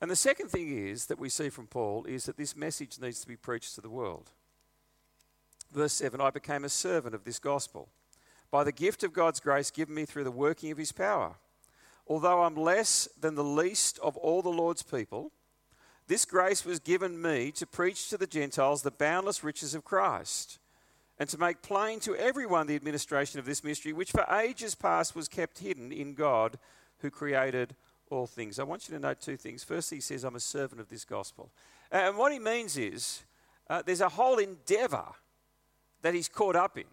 And 0.00 0.10
the 0.10 0.16
second 0.16 0.48
thing 0.50 0.76
is 0.76 1.06
that 1.06 1.18
we 1.18 1.28
see 1.28 1.48
from 1.48 1.66
Paul 1.66 2.04
is 2.04 2.24
that 2.24 2.36
this 2.36 2.56
message 2.56 3.00
needs 3.00 3.20
to 3.20 3.28
be 3.28 3.36
preached 3.36 3.74
to 3.74 3.80
the 3.80 3.88
world. 3.88 4.30
Verse 5.72 5.94
7 5.94 6.20
I 6.20 6.30
became 6.30 6.64
a 6.64 6.68
servant 6.68 7.14
of 7.14 7.24
this 7.24 7.38
gospel 7.38 7.88
by 8.50 8.64
the 8.64 8.72
gift 8.72 9.02
of 9.02 9.12
God's 9.12 9.40
grace 9.40 9.70
given 9.70 9.94
me 9.94 10.04
through 10.04 10.24
the 10.24 10.30
working 10.30 10.70
of 10.70 10.78
his 10.78 10.92
power. 10.92 11.34
Although 12.06 12.42
I'm 12.42 12.54
less 12.54 13.08
than 13.20 13.34
the 13.34 13.44
least 13.44 13.98
of 13.98 14.16
all 14.16 14.42
the 14.42 14.48
Lord's 14.48 14.82
people, 14.82 15.32
this 16.06 16.24
grace 16.24 16.64
was 16.64 16.78
given 16.78 17.20
me 17.20 17.50
to 17.52 17.66
preach 17.66 18.08
to 18.08 18.16
the 18.16 18.28
Gentiles 18.28 18.82
the 18.82 18.92
boundless 18.92 19.42
riches 19.42 19.74
of 19.74 19.84
Christ, 19.84 20.58
and 21.18 21.28
to 21.28 21.38
make 21.38 21.62
plain 21.62 21.98
to 22.00 22.14
everyone 22.14 22.68
the 22.68 22.76
administration 22.76 23.40
of 23.40 23.46
this 23.46 23.64
mystery, 23.64 23.92
which 23.92 24.12
for 24.12 24.24
ages 24.32 24.76
past 24.76 25.16
was 25.16 25.26
kept 25.26 25.58
hidden 25.58 25.90
in 25.90 26.14
God 26.14 26.58
who 26.98 27.10
created 27.10 27.74
all 28.10 28.26
things. 28.26 28.58
I 28.58 28.62
want 28.62 28.88
you 28.88 28.94
to 28.94 29.00
know 29.00 29.14
two 29.14 29.36
things. 29.36 29.64
Firstly, 29.64 29.98
he 29.98 30.00
says, 30.00 30.24
I'm 30.24 30.36
a 30.36 30.40
servant 30.40 30.80
of 30.80 30.88
this 30.88 31.04
gospel. 31.04 31.50
And 31.90 32.16
what 32.16 32.32
he 32.32 32.38
means 32.38 32.76
is 32.76 33.24
uh, 33.68 33.82
there's 33.84 34.00
a 34.00 34.08
whole 34.08 34.38
endeavor 34.38 35.06
that 36.02 36.14
he's 36.14 36.28
caught 36.28 36.56
up 36.56 36.78
in, 36.78 36.84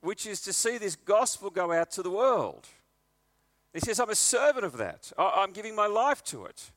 which 0.00 0.26
is 0.26 0.40
to 0.42 0.52
see 0.52 0.78
this 0.78 0.96
gospel 0.96 1.50
go 1.50 1.72
out 1.72 1.90
to 1.92 2.02
the 2.02 2.10
world. 2.10 2.66
He 3.72 3.80
says, 3.80 4.00
I'm 4.00 4.10
a 4.10 4.14
servant 4.14 4.64
of 4.64 4.76
that. 4.78 5.12
I'm 5.18 5.52
giving 5.52 5.76
my 5.76 5.86
life 5.86 6.24
to 6.24 6.46
it. 6.46 6.70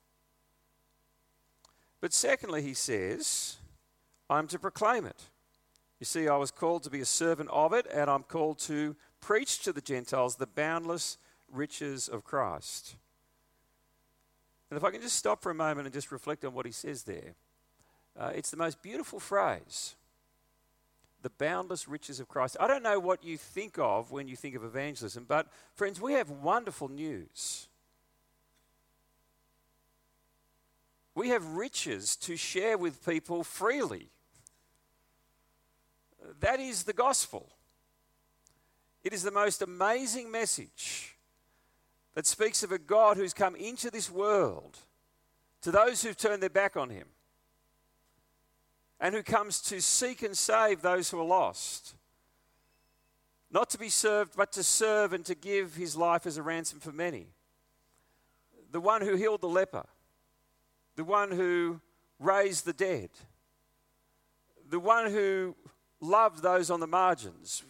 But 1.99 2.13
secondly, 2.13 2.61
he 2.61 2.73
says, 2.73 3.57
I'm 4.29 4.47
to 4.47 4.59
proclaim 4.59 5.05
it. 5.05 5.23
You 5.99 6.05
see, 6.05 6.27
I 6.27 6.35
was 6.35 6.51
called 6.51 6.83
to 6.83 6.89
be 6.89 6.99
a 6.99 7.05
servant 7.05 7.49
of 7.51 7.73
it, 7.73 7.85
and 7.93 8.09
I'm 8.09 8.23
called 8.23 8.59
to 8.59 8.95
preach 9.19 9.59
to 9.63 9.71
the 9.71 9.81
Gentiles 9.81 10.35
the 10.35 10.47
boundless 10.47 11.17
riches 11.51 12.07
of 12.07 12.23
Christ. 12.23 12.95
And 14.71 14.77
if 14.77 14.85
I 14.85 14.89
can 14.89 15.01
just 15.01 15.17
stop 15.17 15.43
for 15.43 15.51
a 15.51 15.53
moment 15.53 15.85
and 15.85 15.93
just 15.93 16.13
reflect 16.13 16.45
on 16.45 16.53
what 16.53 16.65
he 16.65 16.71
says 16.71 17.03
there, 17.03 17.35
uh, 18.17 18.31
it's 18.33 18.49
the 18.49 18.57
most 18.57 18.81
beautiful 18.81 19.19
phrase 19.19 19.95
the 21.23 21.29
boundless 21.29 21.87
riches 21.87 22.19
of 22.19 22.27
Christ. 22.27 22.57
I 22.59 22.67
don't 22.67 22.81
know 22.81 22.97
what 22.97 23.23
you 23.23 23.37
think 23.37 23.77
of 23.77 24.09
when 24.09 24.27
you 24.27 24.35
think 24.35 24.55
of 24.55 24.63
evangelism, 24.63 25.25
but 25.27 25.47
friends, 25.75 26.01
we 26.01 26.13
have 26.13 26.31
wonderful 26.31 26.87
news. 26.87 27.67
We 31.13 31.29
have 31.29 31.45
riches 31.45 32.15
to 32.15 32.35
share 32.35 32.75
with 32.75 33.05
people 33.05 33.43
freely. 33.43 34.09
That 36.39 36.59
is 36.59 36.83
the 36.83 36.93
gospel. 36.93 37.49
It 39.03 39.13
is 39.13 39.21
the 39.21 39.31
most 39.31 39.61
amazing 39.61 40.31
message 40.31 41.17
that 42.13 42.25
speaks 42.25 42.63
of 42.63 42.71
a 42.71 42.77
God 42.77 43.17
who's 43.17 43.33
come 43.33 43.55
into 43.55 43.89
this 43.89 44.11
world 44.11 44.77
to 45.61 45.71
those 45.71 46.03
who've 46.03 46.17
turned 46.17 46.41
their 46.41 46.49
back 46.49 46.75
on 46.75 46.89
him 46.89 47.07
and 48.99 49.15
who 49.15 49.23
comes 49.23 49.61
to 49.61 49.81
seek 49.81 50.21
and 50.21 50.37
save 50.37 50.81
those 50.81 51.09
who 51.09 51.19
are 51.19 51.25
lost. 51.25 51.95
Not 53.49 53.69
to 53.71 53.77
be 53.77 53.89
served, 53.89 54.33
but 54.35 54.51
to 54.53 54.63
serve 54.63 55.11
and 55.13 55.25
to 55.25 55.35
give 55.35 55.75
his 55.75 55.95
life 55.95 56.25
as 56.25 56.37
a 56.37 56.43
ransom 56.43 56.79
for 56.79 56.91
many. 56.91 57.27
The 58.71 58.79
one 58.79 59.01
who 59.01 59.15
healed 59.15 59.41
the 59.41 59.47
leper, 59.47 59.85
the 60.95 61.03
one 61.03 61.31
who 61.31 61.81
raised 62.19 62.65
the 62.65 62.73
dead, 62.73 63.09
the 64.69 64.79
one 64.79 65.11
who 65.11 65.55
loved 65.99 66.41
those 66.41 66.69
on 66.69 66.79
the 66.79 66.87
margins. 66.87 67.63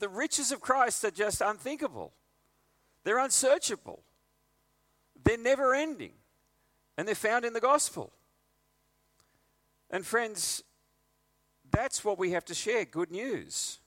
The 0.00 0.08
riches 0.08 0.50
of 0.50 0.60
Christ 0.60 1.04
are 1.04 1.12
just 1.12 1.40
unthinkable, 1.40 2.12
they're 3.04 3.18
unsearchable, 3.18 4.02
they're 5.24 5.38
never 5.38 5.74
ending, 5.74 6.12
and 6.96 7.06
they're 7.06 7.14
found 7.14 7.44
in 7.44 7.52
the 7.52 7.60
gospel. 7.60 8.12
And 9.90 10.06
friends, 10.06 10.62
that's 11.70 12.04
what 12.04 12.18
we 12.18 12.30
have 12.32 12.44
to 12.46 12.54
share 12.54 12.84
good 12.84 13.10
news. 13.10 13.78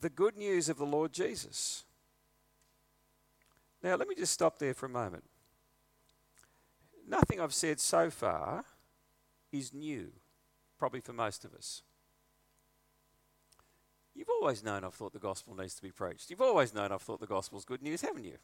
The 0.00 0.10
good 0.10 0.36
news 0.36 0.68
of 0.68 0.76
the 0.76 0.84
Lord 0.84 1.12
Jesus. 1.12 1.84
Now, 3.82 3.96
let 3.96 4.08
me 4.08 4.14
just 4.14 4.32
stop 4.32 4.58
there 4.58 4.74
for 4.74 4.86
a 4.86 4.90
moment. 4.90 5.24
Nothing 7.08 7.40
I've 7.40 7.54
said 7.54 7.80
so 7.80 8.10
far 8.10 8.64
is 9.52 9.72
new, 9.72 10.10
probably 10.78 11.00
for 11.00 11.12
most 11.12 11.44
of 11.44 11.54
us. 11.54 11.82
You've 14.16 14.30
always 14.30 14.64
known 14.64 14.82
I've 14.82 14.94
thought 14.94 15.12
the 15.12 15.18
gospel 15.18 15.54
needs 15.54 15.74
to 15.74 15.82
be 15.82 15.90
preached. 15.90 16.30
You've 16.30 16.40
always 16.40 16.72
known 16.72 16.90
I've 16.90 17.02
thought 17.02 17.20
the 17.20 17.26
gospel's 17.26 17.66
good 17.66 17.82
news, 17.82 18.00
haven't 18.00 18.24
you? 18.24 18.38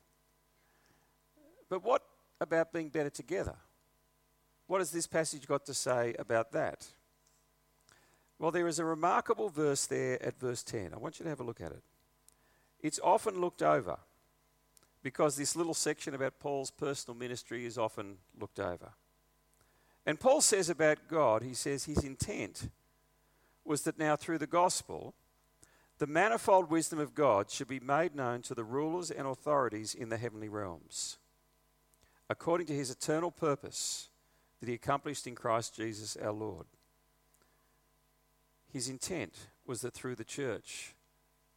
But 1.70 1.82
what 1.82 2.02
about 2.40 2.72
being 2.72 2.90
better 2.90 3.08
together? 3.08 3.56
What 4.66 4.80
has 4.80 4.90
this 4.90 5.06
passage 5.06 5.46
got 5.46 5.64
to 5.66 5.74
say 5.74 6.14
about 6.18 6.52
that? 6.52 6.86
Well, 8.38 8.50
there 8.50 8.68
is 8.68 8.78
a 8.78 8.84
remarkable 8.84 9.48
verse 9.48 9.86
there 9.86 10.22
at 10.22 10.38
verse 10.38 10.62
10. 10.62 10.90
I 10.92 10.98
want 10.98 11.18
you 11.18 11.24
to 11.24 11.30
have 11.30 11.40
a 11.40 11.44
look 11.44 11.60
at 11.60 11.72
it. 11.72 11.82
It's 12.80 13.00
often 13.02 13.40
looked 13.40 13.62
over 13.62 13.96
because 15.02 15.36
this 15.36 15.56
little 15.56 15.74
section 15.74 16.14
about 16.14 16.38
Paul's 16.38 16.70
personal 16.70 17.18
ministry 17.18 17.64
is 17.64 17.78
often 17.78 18.16
looked 18.38 18.60
over. 18.60 18.92
And 20.04 20.18
Paul 20.18 20.40
says 20.40 20.68
about 20.68 21.08
God, 21.08 21.42
he 21.42 21.54
says 21.54 21.84
his 21.84 22.04
intent 22.04 22.68
was 23.64 23.82
that 23.82 23.98
now 23.98 24.16
through 24.16 24.38
the 24.38 24.46
gospel, 24.46 25.14
the 25.98 26.06
manifold 26.06 26.70
wisdom 26.70 26.98
of 26.98 27.14
God 27.14 27.50
should 27.50 27.68
be 27.68 27.80
made 27.80 28.14
known 28.14 28.42
to 28.42 28.54
the 28.54 28.64
rulers 28.64 29.10
and 29.10 29.26
authorities 29.26 29.94
in 29.94 30.08
the 30.08 30.16
heavenly 30.16 30.48
realms, 30.48 31.18
according 32.28 32.66
to 32.68 32.74
his 32.74 32.90
eternal 32.90 33.30
purpose 33.30 34.08
that 34.60 34.68
he 34.68 34.74
accomplished 34.74 35.26
in 35.26 35.34
Christ 35.34 35.76
Jesus 35.76 36.16
our 36.16 36.32
Lord. 36.32 36.66
His 38.72 38.88
intent 38.88 39.34
was 39.66 39.82
that 39.82 39.92
through 39.92 40.16
the 40.16 40.24
church, 40.24 40.94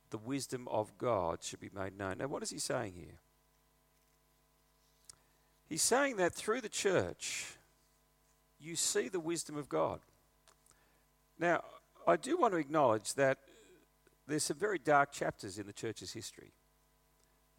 the 0.10 0.18
wisdom 0.18 0.68
of 0.70 0.98
God 0.98 1.42
should 1.42 1.60
be 1.60 1.72
made 1.74 1.98
known. 1.98 2.18
Now, 2.20 2.28
what 2.28 2.44
is 2.44 2.50
he 2.50 2.60
saying 2.60 2.94
here? 2.96 3.20
He's 5.68 5.82
saying 5.82 6.18
that 6.18 6.34
through 6.34 6.62
the 6.62 6.70
church, 6.70 7.56
you 8.60 8.76
see 8.76 9.08
the 9.08 9.20
wisdom 9.20 9.58
of 9.58 9.70
God. 9.70 10.00
Now, 11.40 11.64
I 12.08 12.18
do 12.18 12.38
want 12.38 12.54
to 12.54 12.60
acknowledge 12.60 13.16
that 13.16 13.40
there's 14.28 14.44
some 14.44 14.58
very 14.58 14.80
dark 14.80 15.12
chapters 15.12 15.58
in 15.58 15.68
the 15.68 15.74
church's 15.74 16.14
history. 16.14 16.52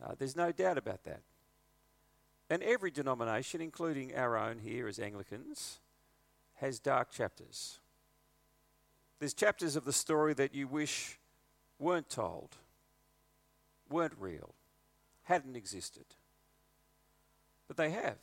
Uh, 0.02 0.14
there's 0.18 0.36
no 0.36 0.52
doubt 0.52 0.78
about 0.78 1.04
that. 1.04 1.22
And 2.48 2.62
every 2.62 2.90
denomination, 2.90 3.60
including 3.60 4.14
our 4.14 4.36
own 4.36 4.58
here 4.58 4.86
as 4.86 4.98
Anglicans, 4.98 5.80
has 6.56 6.78
dark 6.78 7.10
chapters. 7.10 7.78
There's 9.18 9.34
chapters 9.34 9.76
of 9.76 9.84
the 9.84 9.92
story 9.92 10.34
that 10.34 10.54
you 10.54 10.68
wish 10.68 11.18
weren't 11.78 12.08
told, 12.08 12.56
weren't 13.88 14.14
real, 14.18 14.54
hadn't 15.24 15.56
existed. 15.56 16.04
But 17.66 17.76
they 17.76 17.90
have. 17.90 18.18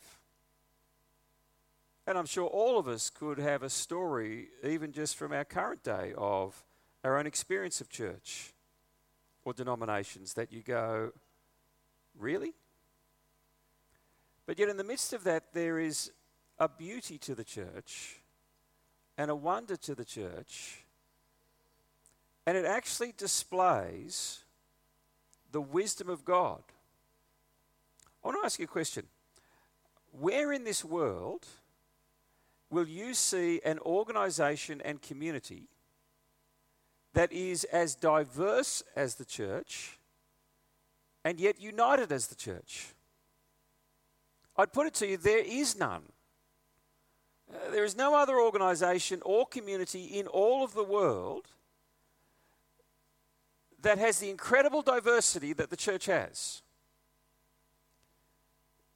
And 2.05 2.17
I'm 2.17 2.25
sure 2.25 2.47
all 2.47 2.77
of 2.77 2.87
us 2.87 3.09
could 3.09 3.37
have 3.37 3.63
a 3.63 3.69
story, 3.69 4.49
even 4.63 4.91
just 4.91 5.15
from 5.15 5.31
our 5.31 5.45
current 5.45 5.83
day, 5.83 6.13
of 6.17 6.63
our 7.03 7.17
own 7.17 7.27
experience 7.27 7.81
of 7.81 7.89
church 7.89 8.53
or 9.45 9.53
denominations 9.53 10.33
that 10.35 10.51
you 10.51 10.61
go, 10.61 11.11
really? 12.17 12.53
But 14.45 14.59
yet, 14.59 14.69
in 14.69 14.77
the 14.77 14.83
midst 14.83 15.13
of 15.13 15.23
that, 15.23 15.53
there 15.53 15.79
is 15.79 16.11
a 16.59 16.67
beauty 16.69 17.17
to 17.19 17.35
the 17.35 17.43
church 17.43 18.19
and 19.17 19.29
a 19.29 19.35
wonder 19.35 19.75
to 19.75 19.95
the 19.95 20.05
church, 20.05 20.83
and 22.45 22.57
it 22.57 22.65
actually 22.65 23.13
displays 23.15 24.39
the 25.51 25.61
wisdom 25.61 26.09
of 26.09 26.25
God. 26.25 26.63
I 28.23 28.27
want 28.27 28.41
to 28.41 28.45
ask 28.45 28.59
you 28.59 28.65
a 28.65 28.67
question. 28.67 29.05
Where 30.11 30.51
in 30.53 30.63
this 30.63 30.83
world 30.83 31.45
will 32.69 32.87
you 32.87 33.13
see 33.13 33.61
an 33.63 33.79
organization 33.79 34.81
and 34.83 35.01
community 35.01 35.67
that 37.13 37.31
is 37.31 37.63
as 37.65 37.95
diverse 37.95 38.83
as 38.95 39.15
the 39.15 39.25
church 39.25 39.99
and 41.23 41.39
yet 41.39 41.61
united 41.61 42.11
as 42.11 42.27
the 42.27 42.35
church? 42.35 42.93
I'd 44.57 44.73
put 44.73 44.87
it 44.87 44.93
to 44.95 45.07
you 45.07 45.17
there 45.17 45.43
is 45.43 45.77
none. 45.77 46.03
Uh, 47.51 47.71
there 47.71 47.83
is 47.83 47.95
no 47.95 48.15
other 48.15 48.39
organization 48.39 49.21
or 49.25 49.45
community 49.45 50.05
in 50.05 50.27
all 50.27 50.63
of 50.63 50.73
the 50.73 50.83
world 50.83 51.47
that 53.81 53.97
has 53.97 54.19
the 54.19 54.29
incredible 54.29 54.81
diversity 54.81 55.53
that 55.53 55.69
the 55.69 55.75
church 55.75 56.05
has. 56.05 56.61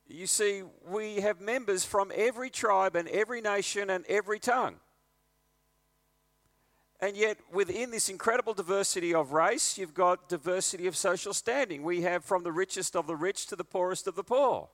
You 0.08 0.28
see, 0.28 0.64
we 0.88 1.20
have 1.20 1.42
members 1.42 1.84
from 1.84 2.12
every 2.16 2.50
tribe 2.50 2.96
and 2.96 3.08
every 3.10 3.42
nation 3.42 3.90
and 3.90 4.06
every 4.08 4.40
tongue. 4.40 4.78
And 7.00 7.16
yet, 7.16 7.38
within 7.52 7.92
this 7.92 8.10
incredible 8.10 8.56
diversity 8.56 9.14
of 9.14 9.32
race, 9.32 9.78
you've 9.78 9.94
got 9.94 10.30
diversity 10.30 10.88
of 10.88 10.96
social 10.96 11.32
standing. 11.32 11.84
We 11.84 12.02
have 12.02 12.26
from 12.26 12.44
the 12.44 12.52
richest 12.52 12.96
of 12.96 13.06
the 13.06 13.16
rich 13.16 13.46
to 13.48 13.56
the 13.56 13.64
poorest 13.64 14.08
of 14.08 14.16
the 14.16 14.24
poor. 14.24 14.70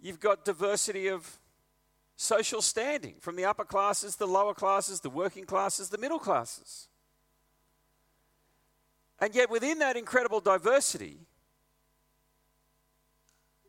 You've 0.00 0.18
got 0.18 0.44
diversity 0.44 1.06
of 1.06 1.38
social 2.16 2.62
standing, 2.62 3.14
from 3.20 3.36
the 3.36 3.44
upper 3.44 3.64
classes, 3.64 4.16
the 4.16 4.26
lower 4.26 4.54
classes, 4.54 5.00
the 5.00 5.10
working 5.10 5.44
classes, 5.44 5.88
the 5.88 5.98
middle 5.98 6.18
classes. 6.18 6.88
And 9.20 9.34
yet, 9.34 9.50
within 9.50 9.78
that 9.78 9.96
incredible 9.96 10.40
diversity, 10.40 11.18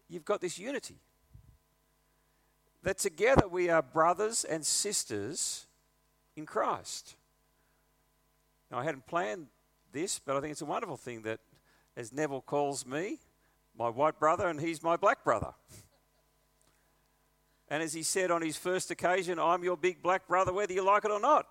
you've 0.09 0.25
got 0.25 0.41
this 0.41 0.57
unity. 0.57 0.95
That 2.81 2.97
together 2.97 3.47
we 3.47 3.69
are 3.69 3.81
brothers 3.81 4.43
and 4.43 4.65
sisters 4.65 5.66
in 6.37 6.45
Christ. 6.45 7.15
Now, 8.71 8.79
I 8.79 8.83
hadn't 8.83 9.07
planned 9.07 9.47
this, 9.91 10.19
but 10.19 10.35
I 10.35 10.41
think 10.41 10.51
it's 10.51 10.61
a 10.61 10.65
wonderful 10.65 10.97
thing 10.97 11.23
that, 11.23 11.39
as 11.95 12.13
Neville 12.13 12.41
calls 12.41 12.85
me, 12.85 13.17
my 13.77 13.89
white 13.89 14.19
brother, 14.19 14.47
and 14.47 14.59
he's 14.59 14.83
my 14.83 14.95
black 14.95 15.23
brother. 15.23 15.53
And 17.69 17.83
as 17.83 17.91
he 17.91 18.01
said 18.01 18.31
on 18.31 18.41
his 18.41 18.55
first 18.55 18.91
occasion, 18.91 19.39
I'm 19.39 19.61
your 19.61 19.75
big 19.75 20.01
black 20.01 20.25
brother, 20.25 20.53
whether 20.53 20.71
you 20.71 20.85
like 20.85 21.03
it 21.03 21.11
or 21.11 21.19
not. 21.19 21.47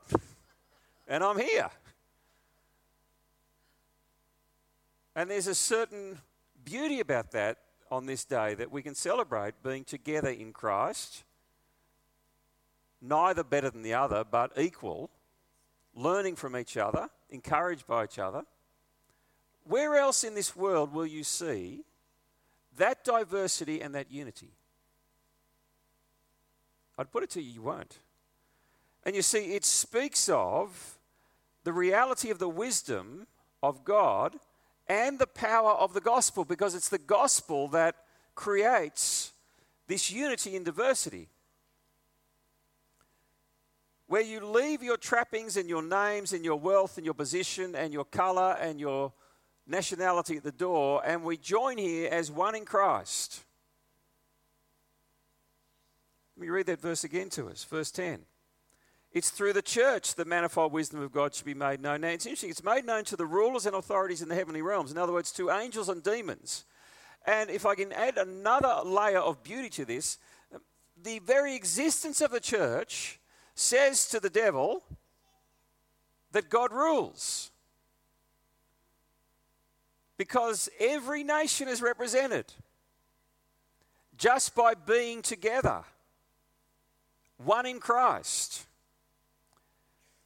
and 1.07 1.23
I'm 1.23 1.39
here. 1.39 1.69
And 5.15 5.31
there's 5.31 5.47
a 5.47 5.55
certain 5.55 6.19
beauty 6.65 7.01
about 7.01 7.33
that 7.33 7.59
on 7.91 8.07
this 8.07 8.25
day 8.25 8.55
that 8.55 8.73
we 8.73 8.81
can 8.81 8.95
celebrate 8.95 9.63
being 9.63 9.85
together 9.85 10.31
in 10.31 10.55
Christ, 10.55 11.25
neither 13.09 13.45
better 13.45 13.71
than 13.71 13.83
the 13.83 13.95
other, 13.95 14.25
but 14.25 14.53
equal, 14.59 15.11
learning 15.95 16.37
from 16.37 16.57
each 16.57 16.77
other, 16.77 17.09
encouraged 17.31 17.87
by 17.87 18.05
each 18.05 18.19
other. 18.19 18.43
Where 19.65 19.97
else 19.97 20.25
in 20.25 20.35
this 20.35 20.55
world 20.55 20.93
will 20.93 21.07
you 21.07 21.25
see 21.25 21.85
that 22.77 23.05
diversity 23.05 23.81
and 23.81 23.95
that 23.95 24.11
unity? 24.11 24.51
I'd 26.99 27.11
put 27.11 27.23
it 27.23 27.31
to 27.31 27.43
you, 27.43 27.53
you 27.53 27.63
won't. 27.63 27.99
And 29.05 29.15
you 29.15 29.23
see, 29.23 29.55
it 29.55 29.65
speaks 29.65 30.29
of 30.29 30.99
the 31.65 31.73
reality 31.73 32.31
of 32.31 32.39
the 32.39 32.49
wisdom 32.49 33.27
of 33.63 33.85
God 33.85 34.37
and 34.89 35.19
the 35.19 35.27
power 35.27 35.73
of 35.73 35.95
the 35.95 36.01
gospel 36.01 36.45
because 36.45 36.75
it's 36.75 36.89
the 36.89 36.99
gospel 36.99 37.69
that 37.69 37.97
creates 38.35 39.33
this 39.89 40.11
unity 40.11 40.57
in 40.57 40.65
diversity. 40.65 41.29
Where 44.09 44.23
you 44.23 44.45
leave 44.47 44.83
your 44.83 44.97
trappings 44.97 45.57
and 45.57 45.69
your 45.69 45.83
names 45.83 46.33
and 46.33 46.45
your 46.45 46.59
wealth 46.59 46.97
and 46.97 47.05
your 47.05 47.15
position 47.15 47.75
and 47.75 47.93
your 47.93 48.05
color 48.05 48.57
and 48.61 48.79
your 48.79 49.13
nationality 49.67 50.37
at 50.37 50.45
the 50.45 50.53
door, 50.53 51.03
and 51.05 51.25
we 51.25 51.37
join 51.37 51.77
here 51.77 52.09
as 52.11 52.31
one 52.31 52.55
in 52.55 52.65
Christ. 52.65 53.43
Let 56.37 56.43
me 56.43 56.49
read 56.51 56.67
that 56.67 56.81
verse 56.81 57.03
again 57.03 57.31
to 57.31 57.49
us, 57.49 57.65
verse 57.65 57.91
10. 57.91 58.21
It's 59.13 59.31
through 59.31 59.55
the 59.55 59.63
church 59.63 60.15
the 60.15 60.27
manifold 60.27 60.73
wisdom 60.73 61.01
of 61.01 61.11
God 61.11 61.35
should 61.35 61.47
be 61.47 61.55
made 61.55 61.81
known. 61.81 62.03
Now, 62.03 62.09
it's 62.09 62.27
interesting, 62.27 62.51
it's 62.51 62.63
made 62.63 62.85
known 62.85 63.05
to 63.05 63.17
the 63.17 63.25
rulers 63.25 63.65
and 63.65 63.75
authorities 63.75 64.21
in 64.21 64.29
the 64.29 64.35
heavenly 64.35 64.61
realms. 64.61 64.93
In 64.93 64.99
other 64.99 65.13
words, 65.13 65.33
to 65.33 65.51
angels 65.51 65.89
and 65.89 66.03
demons. 66.03 66.65
And 67.27 67.51
if 67.51 67.65
I 67.65 67.75
can 67.75 67.93
add 67.93 68.19
another 68.19 68.83
layer 68.85 69.19
of 69.19 69.43
beauty 69.43 69.71
to 69.71 69.85
this, 69.85 70.19
the 71.03 71.19
very 71.21 71.57
existence 71.57 72.21
of 72.21 72.31
the 72.31 72.41
church 72.41 73.19
says 73.57 74.07
to 74.11 74.21
the 74.21 74.31
devil 74.31 74.85
that 76.33 76.49
God 76.49 76.73
rules. 76.73 77.51
Because 80.19 80.69
every 80.79 81.25
nation 81.25 81.67
is 81.67 81.83
represented 81.83 82.53
just 84.17 84.55
by 84.55 84.75
being 84.75 85.23
together, 85.23 85.83
one 87.39 87.67
in 87.67 87.81
Christ. 87.81 88.67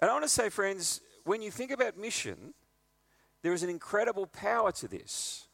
And 0.01 0.11
I 0.11 0.13
want 0.13 0.25
to 0.25 0.29
say, 0.29 0.49
friends, 0.49 1.01
when 1.25 1.43
you 1.43 1.51
think 1.51 1.71
about 1.71 1.99
mission, 1.99 2.55
there 3.43 3.53
is 3.53 3.63
an 3.63 3.71
incredible 3.71 4.27
power 4.27 4.73
to 4.73 4.89
this 4.89 5.47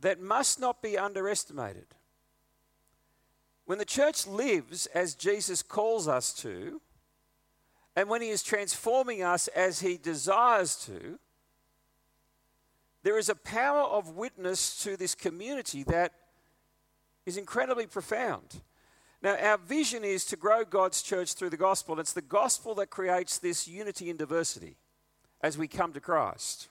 that 0.00 0.20
must 0.20 0.60
not 0.60 0.82
be 0.82 0.98
underestimated. 0.98 1.86
When 3.66 3.78
the 3.78 3.84
church 3.84 4.26
lives 4.26 4.86
as 4.86 5.14
Jesus 5.14 5.62
calls 5.62 6.08
us 6.08 6.32
to, 6.34 6.80
and 7.94 8.08
when 8.08 8.22
He 8.22 8.28
is 8.28 8.42
transforming 8.42 9.22
us 9.22 9.48
as 9.48 9.80
He 9.80 9.98
desires 9.98 10.76
to, 10.86 11.18
there 13.02 13.18
is 13.18 13.28
a 13.28 13.34
power 13.34 13.82
of 13.82 14.16
witness 14.16 14.82
to 14.84 14.96
this 14.96 15.14
community 15.14 15.82
that 15.84 16.12
is 17.24 17.36
incredibly 17.36 17.86
profound. 17.86 18.62
Now, 19.22 19.36
our 19.36 19.58
vision 19.58 20.04
is 20.04 20.24
to 20.26 20.36
grow 20.36 20.64
God's 20.64 21.02
church 21.02 21.34
through 21.34 21.50
the 21.50 21.56
gospel. 21.56 21.98
It's 21.98 22.12
the 22.12 22.22
gospel 22.22 22.74
that 22.76 22.90
creates 22.90 23.38
this 23.38 23.66
unity 23.66 24.10
and 24.10 24.18
diversity 24.18 24.76
as 25.40 25.58
we 25.58 25.66
come 25.66 25.92
to 25.92 26.00
Christ. 26.00 26.68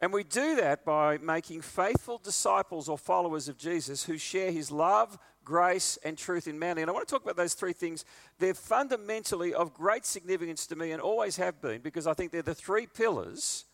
And 0.00 0.12
we 0.12 0.22
do 0.22 0.56
that 0.56 0.84
by 0.84 1.18
making 1.18 1.62
faithful 1.62 2.18
disciples 2.18 2.88
or 2.88 2.96
followers 2.96 3.48
of 3.48 3.58
Jesus 3.58 4.04
who 4.04 4.16
share 4.16 4.52
his 4.52 4.70
love, 4.70 5.18
grace, 5.44 5.98
and 6.04 6.16
truth 6.16 6.46
in 6.46 6.58
Manly. 6.58 6.82
And 6.82 6.90
I 6.90 6.94
want 6.94 7.08
to 7.08 7.12
talk 7.12 7.24
about 7.24 7.36
those 7.36 7.54
three 7.54 7.72
things. 7.72 8.04
They're 8.38 8.54
fundamentally 8.54 9.54
of 9.54 9.74
great 9.74 10.06
significance 10.06 10.66
to 10.68 10.76
me 10.76 10.92
and 10.92 11.02
always 11.02 11.36
have 11.36 11.60
been 11.60 11.80
because 11.80 12.06
I 12.06 12.14
think 12.14 12.30
they're 12.30 12.42
the 12.42 12.54
three 12.54 12.86
pillars 12.86 13.64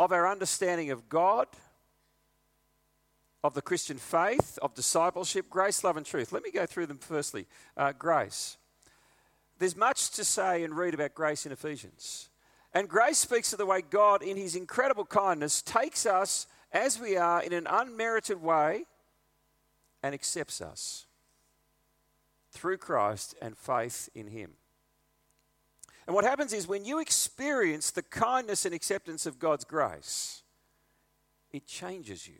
of 0.00 0.12
our 0.12 0.28
understanding 0.28 0.90
of 0.90 1.08
God, 1.08 1.46
of 3.44 3.54
the 3.54 3.62
Christian 3.62 3.98
faith, 3.98 4.58
of 4.62 4.74
discipleship, 4.74 5.48
grace, 5.48 5.84
love, 5.84 5.96
and 5.96 6.04
truth. 6.04 6.32
Let 6.32 6.42
me 6.42 6.50
go 6.50 6.66
through 6.66 6.86
them 6.86 6.98
firstly. 6.98 7.46
Uh, 7.76 7.92
grace. 7.92 8.56
There's 9.60 9.76
much 9.76 10.10
to 10.10 10.24
say 10.24 10.64
and 10.64 10.76
read 10.76 10.94
about 10.94 11.14
grace 11.14 11.46
in 11.46 11.52
Ephesians. 11.52 12.30
And 12.78 12.88
grace 12.88 13.18
speaks 13.18 13.52
of 13.52 13.58
the 13.58 13.66
way 13.66 13.82
God, 13.82 14.22
in 14.22 14.36
his 14.36 14.54
incredible 14.54 15.04
kindness, 15.04 15.62
takes 15.62 16.06
us 16.06 16.46
as 16.70 17.00
we 17.00 17.16
are 17.16 17.42
in 17.42 17.52
an 17.52 17.66
unmerited 17.68 18.40
way 18.40 18.84
and 20.00 20.14
accepts 20.14 20.60
us 20.60 21.06
through 22.52 22.76
Christ 22.76 23.34
and 23.42 23.58
faith 23.58 24.08
in 24.14 24.28
him. 24.28 24.52
And 26.06 26.14
what 26.14 26.24
happens 26.24 26.52
is 26.52 26.68
when 26.68 26.84
you 26.84 27.00
experience 27.00 27.90
the 27.90 28.02
kindness 28.04 28.64
and 28.64 28.72
acceptance 28.72 29.26
of 29.26 29.40
God's 29.40 29.64
grace, 29.64 30.44
it 31.50 31.66
changes 31.66 32.28
you. 32.28 32.38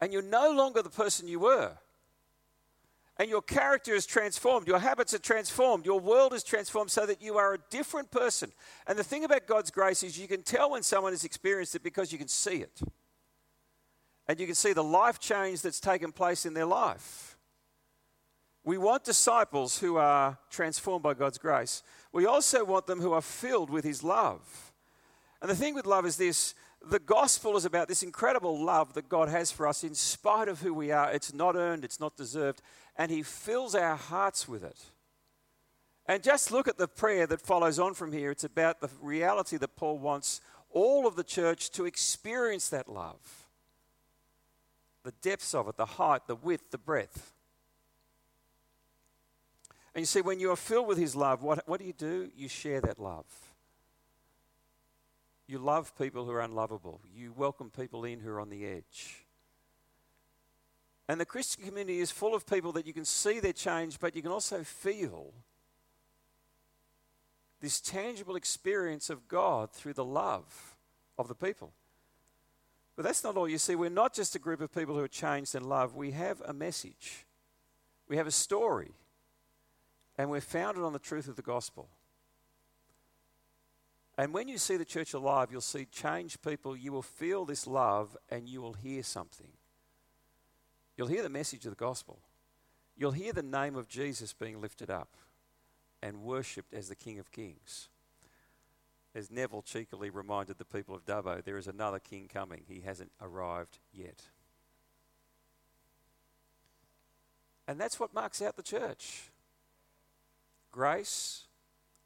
And 0.00 0.12
you're 0.12 0.22
no 0.22 0.52
longer 0.52 0.80
the 0.80 0.90
person 0.90 1.26
you 1.26 1.40
were 1.40 1.72
and 3.18 3.28
your 3.28 3.42
character 3.42 3.94
is 3.94 4.06
transformed, 4.06 4.68
your 4.68 4.78
habits 4.78 5.12
are 5.12 5.18
transformed, 5.18 5.84
your 5.84 5.98
world 5.98 6.32
is 6.32 6.44
transformed 6.44 6.90
so 6.90 7.04
that 7.04 7.20
you 7.20 7.36
are 7.36 7.54
a 7.54 7.58
different 7.70 8.10
person. 8.10 8.52
And 8.86 8.98
the 8.98 9.04
thing 9.04 9.24
about 9.24 9.46
God's 9.46 9.70
grace 9.70 10.02
is 10.02 10.18
you 10.18 10.28
can 10.28 10.42
tell 10.42 10.70
when 10.70 10.82
someone 10.82 11.12
has 11.12 11.24
experienced 11.24 11.74
it 11.74 11.82
because 11.82 12.12
you 12.12 12.18
can 12.18 12.28
see 12.28 12.58
it. 12.58 12.80
And 14.28 14.38
you 14.38 14.46
can 14.46 14.54
see 14.54 14.72
the 14.72 14.84
life 14.84 15.18
change 15.18 15.62
that's 15.62 15.80
taken 15.80 16.12
place 16.12 16.46
in 16.46 16.54
their 16.54 16.66
life. 16.66 17.36
We 18.62 18.78
want 18.78 19.02
disciples 19.02 19.78
who 19.78 19.96
are 19.96 20.38
transformed 20.50 21.02
by 21.02 21.14
God's 21.14 21.38
grace. 21.38 21.82
We 22.12 22.26
also 22.26 22.64
want 22.64 22.86
them 22.86 23.00
who 23.00 23.12
are 23.12 23.22
filled 23.22 23.70
with 23.70 23.84
His 23.84 24.04
love. 24.04 24.72
And 25.40 25.50
the 25.50 25.56
thing 25.56 25.74
with 25.74 25.86
love 25.86 26.06
is 26.06 26.16
this 26.16 26.54
the 26.86 26.98
gospel 26.98 27.56
is 27.56 27.64
about 27.64 27.88
this 27.88 28.02
incredible 28.02 28.62
love 28.62 28.94
that 28.94 29.08
God 29.08 29.28
has 29.28 29.50
for 29.50 29.66
us 29.66 29.82
in 29.82 29.94
spite 29.94 30.48
of 30.48 30.60
who 30.60 30.72
we 30.72 30.92
are. 30.92 31.10
It's 31.10 31.34
not 31.34 31.56
earned, 31.56 31.84
it's 31.84 32.00
not 32.00 32.16
deserved, 32.16 32.62
and 32.96 33.10
He 33.10 33.22
fills 33.22 33.74
our 33.74 33.96
hearts 33.96 34.48
with 34.48 34.62
it. 34.62 34.78
And 36.06 36.22
just 36.22 36.50
look 36.50 36.68
at 36.68 36.78
the 36.78 36.88
prayer 36.88 37.26
that 37.26 37.40
follows 37.40 37.78
on 37.78 37.94
from 37.94 38.12
here. 38.12 38.30
It's 38.30 38.44
about 38.44 38.80
the 38.80 38.88
reality 39.00 39.56
that 39.58 39.76
Paul 39.76 39.98
wants 39.98 40.40
all 40.70 41.06
of 41.06 41.16
the 41.16 41.24
church 41.24 41.70
to 41.72 41.84
experience 41.84 42.68
that 42.70 42.88
love 42.88 43.46
the 45.04 45.12
depths 45.22 45.54
of 45.54 45.68
it, 45.68 45.76
the 45.76 45.86
height, 45.86 46.26
the 46.26 46.34
width, 46.34 46.70
the 46.70 46.76
breadth. 46.76 47.32
And 49.94 50.02
you 50.02 50.06
see, 50.06 50.20
when 50.20 50.38
you 50.38 50.50
are 50.50 50.56
filled 50.56 50.86
with 50.86 50.98
His 50.98 51.16
love, 51.16 51.42
what, 51.42 51.66
what 51.66 51.80
do 51.80 51.86
you 51.86 51.94
do? 51.94 52.30
You 52.36 52.46
share 52.46 52.80
that 52.82 52.98
love. 52.98 53.24
You 55.48 55.58
love 55.58 55.96
people 55.96 56.26
who 56.26 56.30
are 56.30 56.42
unlovable. 56.42 57.00
You 57.12 57.32
welcome 57.34 57.70
people 57.70 58.04
in 58.04 58.20
who 58.20 58.28
are 58.28 58.38
on 58.38 58.50
the 58.50 58.66
edge. 58.66 59.24
And 61.08 61.18
the 61.18 61.24
Christian 61.24 61.64
community 61.64 62.00
is 62.00 62.10
full 62.10 62.34
of 62.34 62.46
people 62.46 62.70
that 62.72 62.86
you 62.86 62.92
can 62.92 63.06
see 63.06 63.40
their 63.40 63.54
change, 63.54 63.98
but 63.98 64.14
you 64.14 64.20
can 64.20 64.30
also 64.30 64.62
feel 64.62 65.32
this 67.60 67.80
tangible 67.80 68.36
experience 68.36 69.08
of 69.08 69.26
God 69.26 69.72
through 69.72 69.94
the 69.94 70.04
love 70.04 70.76
of 71.18 71.28
the 71.28 71.34
people. 71.34 71.72
But 72.94 73.04
that's 73.04 73.24
not 73.24 73.36
all. 73.36 73.48
You 73.48 73.58
see, 73.58 73.74
we're 73.74 73.88
not 73.88 74.12
just 74.12 74.34
a 74.34 74.38
group 74.38 74.60
of 74.60 74.74
people 74.74 74.94
who 74.96 75.02
are 75.02 75.08
changed 75.08 75.54
in 75.54 75.64
love, 75.64 75.96
we 75.96 76.10
have 76.10 76.42
a 76.42 76.52
message, 76.52 77.24
we 78.06 78.18
have 78.18 78.26
a 78.26 78.32
story, 78.32 78.92
and 80.18 80.28
we're 80.28 80.42
founded 80.42 80.84
on 80.84 80.92
the 80.92 80.98
truth 80.98 81.26
of 81.26 81.36
the 81.36 81.42
gospel. 81.42 81.88
And 84.18 84.34
when 84.34 84.48
you 84.48 84.58
see 84.58 84.76
the 84.76 84.84
church 84.84 85.14
alive, 85.14 85.48
you'll 85.52 85.60
see 85.60 85.86
changed 85.86 86.42
people, 86.42 86.76
you 86.76 86.90
will 86.90 87.02
feel 87.02 87.44
this 87.44 87.68
love, 87.68 88.16
and 88.28 88.48
you 88.48 88.60
will 88.60 88.72
hear 88.72 89.04
something. 89.04 89.52
You'll 90.96 91.06
hear 91.06 91.22
the 91.22 91.28
message 91.28 91.64
of 91.64 91.70
the 91.70 91.76
gospel. 91.76 92.18
You'll 92.96 93.12
hear 93.12 93.32
the 93.32 93.44
name 93.44 93.76
of 93.76 93.88
Jesus 93.88 94.32
being 94.32 94.60
lifted 94.60 94.90
up 94.90 95.16
and 96.02 96.22
worshipped 96.22 96.74
as 96.74 96.88
the 96.88 96.96
King 96.96 97.20
of 97.20 97.30
Kings. 97.30 97.88
As 99.14 99.30
Neville 99.30 99.62
cheekily 99.62 100.10
reminded 100.10 100.58
the 100.58 100.64
people 100.64 100.96
of 100.96 101.06
Dubbo, 101.06 101.42
there 101.42 101.56
is 101.56 101.68
another 101.68 102.00
king 102.00 102.28
coming. 102.32 102.62
He 102.68 102.80
hasn't 102.80 103.12
arrived 103.20 103.78
yet. 103.92 104.22
And 107.68 107.80
that's 107.80 108.00
what 108.00 108.14
marks 108.14 108.42
out 108.42 108.56
the 108.56 108.62
church 108.62 109.30
grace, 110.70 111.47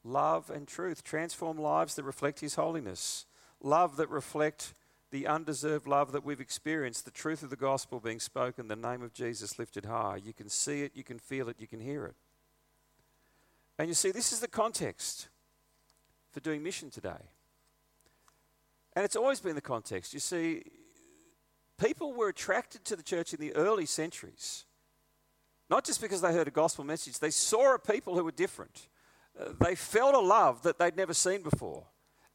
love, 0.03 0.49
and 0.49 0.67
truth. 0.67 1.03
Transform 1.03 1.57
lives 1.57 1.95
that 1.95 2.03
reflect 2.03 2.39
His 2.39 2.55
holiness, 2.55 3.25
love 3.61 3.97
that 3.97 4.09
reflect 4.09 4.73
the 5.11 5.27
undeserved 5.27 5.87
love 5.87 6.11
that 6.11 6.25
we've 6.25 6.41
experienced, 6.41 7.05
the 7.05 7.11
truth 7.11 7.43
of 7.43 7.51
the 7.51 7.55
gospel 7.55 7.99
being 7.99 8.19
spoken, 8.19 8.67
the 8.67 8.75
name 8.75 9.03
of 9.03 9.13
Jesus 9.13 9.59
lifted 9.59 9.85
high. 9.85 10.19
You 10.23 10.33
can 10.33 10.49
see 10.49 10.81
it, 10.81 10.93
you 10.95 11.03
can 11.03 11.19
feel 11.19 11.49
it, 11.49 11.57
you 11.59 11.67
can 11.67 11.79
hear 11.79 12.05
it. 12.05 12.15
And 13.77 13.87
you 13.87 13.93
see, 13.93 14.11
this 14.11 14.31
is 14.31 14.39
the 14.39 14.47
context 14.47 15.29
for 16.31 16.39
doing 16.39 16.63
mission 16.63 16.89
today. 16.89 17.29
And 18.95 19.05
it's 19.05 19.15
always 19.15 19.39
been 19.39 19.53
the 19.53 19.61
context. 19.61 20.15
You 20.15 20.19
see, 20.19 20.63
people 21.77 22.13
were 22.13 22.29
attracted 22.29 22.83
to 22.85 22.95
the 22.95 23.03
church 23.03 23.33
in 23.33 23.39
the 23.39 23.53
early 23.55 23.85
centuries, 23.85 24.65
not 25.69 25.85
just 25.85 26.01
because 26.01 26.21
they 26.21 26.33
heard 26.33 26.47
a 26.47 26.51
gospel 26.51 26.83
message, 26.83 27.19
they 27.19 27.29
saw 27.29 27.75
a 27.75 27.79
people 27.79 28.15
who 28.15 28.23
were 28.23 28.31
different. 28.31 28.87
They 29.59 29.75
felt 29.75 30.15
a 30.15 30.19
love 30.19 30.61
that 30.63 30.77
they'd 30.77 30.95
never 30.95 31.13
seen 31.13 31.41
before. 31.41 31.85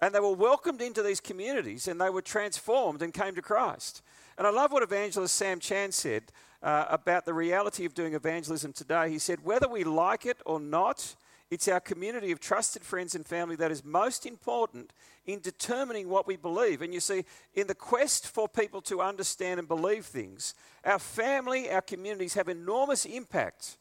And 0.00 0.14
they 0.14 0.20
were 0.20 0.34
welcomed 0.34 0.80
into 0.80 1.02
these 1.02 1.20
communities 1.20 1.88
and 1.88 2.00
they 2.00 2.10
were 2.10 2.22
transformed 2.22 3.02
and 3.02 3.12
came 3.12 3.34
to 3.34 3.42
Christ. 3.42 4.02
And 4.36 4.46
I 4.46 4.50
love 4.50 4.70
what 4.70 4.82
evangelist 4.82 5.34
Sam 5.34 5.58
Chan 5.58 5.92
said 5.92 6.24
uh, 6.62 6.86
about 6.88 7.24
the 7.24 7.34
reality 7.34 7.84
of 7.84 7.94
doing 7.94 8.14
evangelism 8.14 8.72
today. 8.72 9.10
He 9.10 9.18
said, 9.18 9.44
whether 9.44 9.68
we 9.68 9.82
like 9.82 10.24
it 10.24 10.38
or 10.46 10.60
not, 10.60 11.16
it's 11.50 11.66
our 11.66 11.80
community 11.80 12.30
of 12.30 12.40
trusted 12.40 12.82
friends 12.82 13.14
and 13.14 13.26
family 13.26 13.56
that 13.56 13.72
is 13.72 13.84
most 13.84 14.26
important 14.26 14.92
in 15.26 15.40
determining 15.40 16.08
what 16.08 16.26
we 16.26 16.36
believe. 16.36 16.82
And 16.82 16.94
you 16.94 17.00
see, 17.00 17.24
in 17.54 17.66
the 17.66 17.74
quest 17.74 18.28
for 18.28 18.48
people 18.48 18.82
to 18.82 19.00
understand 19.00 19.58
and 19.58 19.66
believe 19.66 20.04
things, 20.04 20.54
our 20.84 20.98
family, 20.98 21.70
our 21.70 21.80
communities 21.80 22.34
have 22.34 22.48
enormous 22.48 23.04
impact 23.04 23.78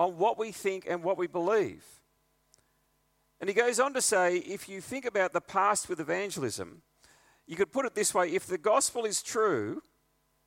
on 0.00 0.16
what 0.16 0.38
we 0.38 0.50
think 0.50 0.86
and 0.88 1.04
what 1.04 1.18
we 1.18 1.26
believe. 1.26 1.84
And 3.38 3.48
he 3.48 3.54
goes 3.54 3.78
on 3.78 3.92
to 3.94 4.00
say 4.00 4.38
if 4.38 4.66
you 4.66 4.80
think 4.80 5.04
about 5.04 5.34
the 5.34 5.42
past 5.42 5.90
with 5.90 6.00
evangelism, 6.00 6.80
you 7.46 7.54
could 7.54 7.70
put 7.70 7.84
it 7.84 7.94
this 7.94 8.14
way 8.14 8.30
if 8.30 8.46
the 8.46 8.58
gospel 8.58 9.04
is 9.04 9.22
true, 9.22 9.82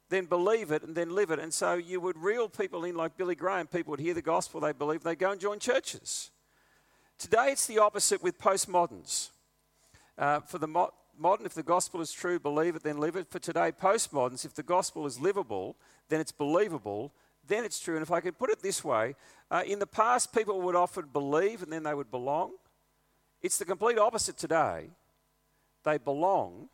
then 0.10 0.26
believe 0.26 0.72
it 0.72 0.82
and 0.82 0.96
then 0.96 1.14
live 1.14 1.30
it. 1.30 1.40
And 1.40 1.54
so 1.54 1.76
you 1.76 2.02
would 2.02 2.18
reel 2.18 2.50
people 2.50 2.84
in 2.84 2.96
like 2.96 3.16
Billy 3.16 3.36
Graham. 3.36 3.68
People 3.68 3.92
would 3.92 4.00
hear 4.00 4.16
the 4.16 4.24
gospel, 4.24 4.60
they 4.60 4.74
believe, 4.74 5.04
they 5.04 5.16
go 5.16 5.32
and 5.32 5.40
join 5.40 5.60
churches. 5.60 6.32
Today 7.20 7.52
it's 7.52 7.68
the 7.68 7.78
opposite 7.78 8.24
with 8.24 8.40
postmoderns. 8.40 9.30
Uh, 10.18 10.40
for 10.40 10.58
the 10.58 10.68
mo- 10.68 10.94
modern, 11.18 11.46
if 11.46 11.54
the 11.54 11.64
gospel 11.64 12.02
is 12.02 12.12
true, 12.12 12.40
believe 12.40 12.76
it, 12.76 12.84
then 12.84 12.98
live 12.98 13.16
it. 13.16 13.30
For 13.30 13.40
today, 13.40 13.72
postmoderns, 13.72 14.46
if 14.46 14.56
the 14.56 14.64
gospel 14.64 15.06
is 15.06 15.20
livable, 15.20 15.76
then 16.10 16.20
it's 16.20 16.32
believable, 16.32 17.14
then 17.48 17.66
it's 17.66 17.80
true. 17.80 17.96
And 17.96 18.04
if 18.04 18.12
I 18.12 18.22
could 18.22 18.38
put 18.38 18.50
it 18.50 18.62
this 18.62 18.84
way, 18.84 19.16
uh, 19.52 19.64
in 19.66 19.80
the 19.80 19.88
past, 19.88 20.34
people 20.34 20.62
would 20.62 20.76
often 20.76 21.08
believe 21.12 21.62
and 21.62 21.72
then 21.72 21.84
they 21.84 21.94
would 21.94 22.12
belong. 22.12 22.54
It's 23.42 23.58
the 23.58 23.66
complete 23.66 23.98
opposite 23.98 24.38
today. 24.38 24.90
They 25.84 25.98
belong 25.98 26.70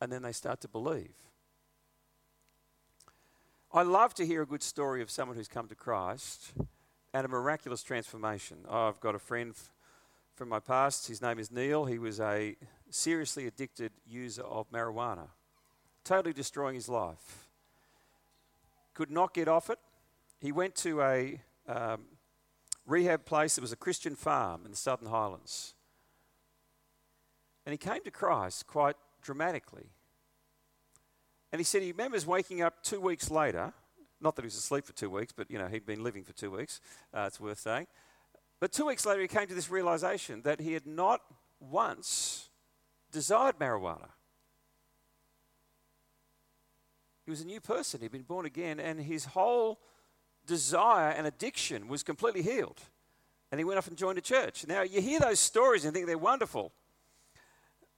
and 0.00 0.10
then 0.10 0.22
they 0.22 0.32
start 0.32 0.60
to 0.62 0.68
believe. 0.68 1.14
I 3.72 3.82
love 3.82 4.14
to 4.14 4.26
hear 4.26 4.42
a 4.42 4.46
good 4.46 4.62
story 4.62 5.02
of 5.02 5.10
someone 5.10 5.36
who's 5.36 5.48
come 5.48 5.68
to 5.68 5.74
Christ 5.74 6.52
and 7.12 7.24
a 7.24 7.28
miraculous 7.28 7.82
transformation. 7.82 8.58
I've 8.68 9.00
got 9.00 9.14
a 9.14 9.18
friend 9.18 9.54
from 10.34 10.48
my 10.48 10.60
past. 10.60 11.06
His 11.08 11.22
name 11.22 11.38
is 11.38 11.50
Neil. 11.50 11.84
He 11.84 11.98
was 11.98 12.20
a 12.20 12.56
seriously 12.90 13.46
addicted 13.46 13.92
user 14.06 14.42
of 14.42 14.70
marijuana, 14.70 15.28
totally 16.04 16.32
destroying 16.32 16.74
his 16.74 16.88
life. 16.88 17.43
Could 18.94 19.10
not 19.10 19.34
get 19.34 19.48
off 19.48 19.70
it. 19.70 19.78
He 20.40 20.52
went 20.52 20.74
to 20.76 21.02
a 21.02 21.40
um, 21.68 22.02
rehab 22.86 23.24
place. 23.24 23.58
It 23.58 23.60
was 23.60 23.72
a 23.72 23.76
Christian 23.76 24.14
farm 24.14 24.62
in 24.64 24.70
the 24.70 24.76
Southern 24.76 25.08
Highlands. 25.08 25.74
And 27.66 27.72
he 27.72 27.78
came 27.78 28.02
to 28.04 28.10
Christ 28.10 28.66
quite 28.66 28.96
dramatically. 29.22 29.86
And 31.50 31.60
he 31.60 31.64
said 31.64 31.82
he 31.82 31.92
remembers 31.92 32.26
waking 32.26 32.62
up 32.62 32.82
two 32.82 33.00
weeks 33.00 33.30
later, 33.30 33.72
not 34.20 34.36
that 34.36 34.42
he 34.42 34.46
was 34.46 34.56
asleep 34.56 34.84
for 34.84 34.92
two 34.92 35.10
weeks, 35.10 35.32
but 35.32 35.50
you 35.50 35.58
know, 35.58 35.66
he'd 35.66 35.86
been 35.86 36.02
living 36.02 36.24
for 36.24 36.32
two 36.32 36.50
weeks, 36.50 36.80
uh, 37.12 37.24
it's 37.26 37.40
worth 37.40 37.58
saying. 37.58 37.86
But 38.60 38.72
two 38.72 38.86
weeks 38.86 39.06
later, 39.06 39.20
he 39.20 39.28
came 39.28 39.46
to 39.46 39.54
this 39.54 39.70
realization 39.70 40.42
that 40.42 40.60
he 40.60 40.72
had 40.72 40.86
not 40.86 41.20
once 41.60 42.48
desired 43.12 43.58
marijuana. 43.58 44.08
He 47.24 47.30
was 47.30 47.40
a 47.40 47.46
new 47.46 47.60
person. 47.60 48.00
He'd 48.00 48.12
been 48.12 48.22
born 48.22 48.46
again, 48.46 48.78
and 48.78 49.00
his 49.00 49.24
whole 49.24 49.80
desire 50.46 51.10
and 51.10 51.26
addiction 51.26 51.88
was 51.88 52.02
completely 52.02 52.42
healed. 52.42 52.80
And 53.50 53.58
he 53.58 53.64
went 53.64 53.78
off 53.78 53.88
and 53.88 53.96
joined 53.96 54.18
a 54.18 54.22
church. 54.22 54.66
Now, 54.66 54.82
you 54.82 55.00
hear 55.00 55.20
those 55.20 55.40
stories 55.40 55.84
and 55.84 55.94
think 55.94 56.06
they're 56.06 56.18
wonderful, 56.18 56.72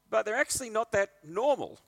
but 0.08 0.24
they're 0.24 0.36
actually 0.36 0.70
not 0.70 0.92
that 0.92 1.10
normal. 1.24 1.78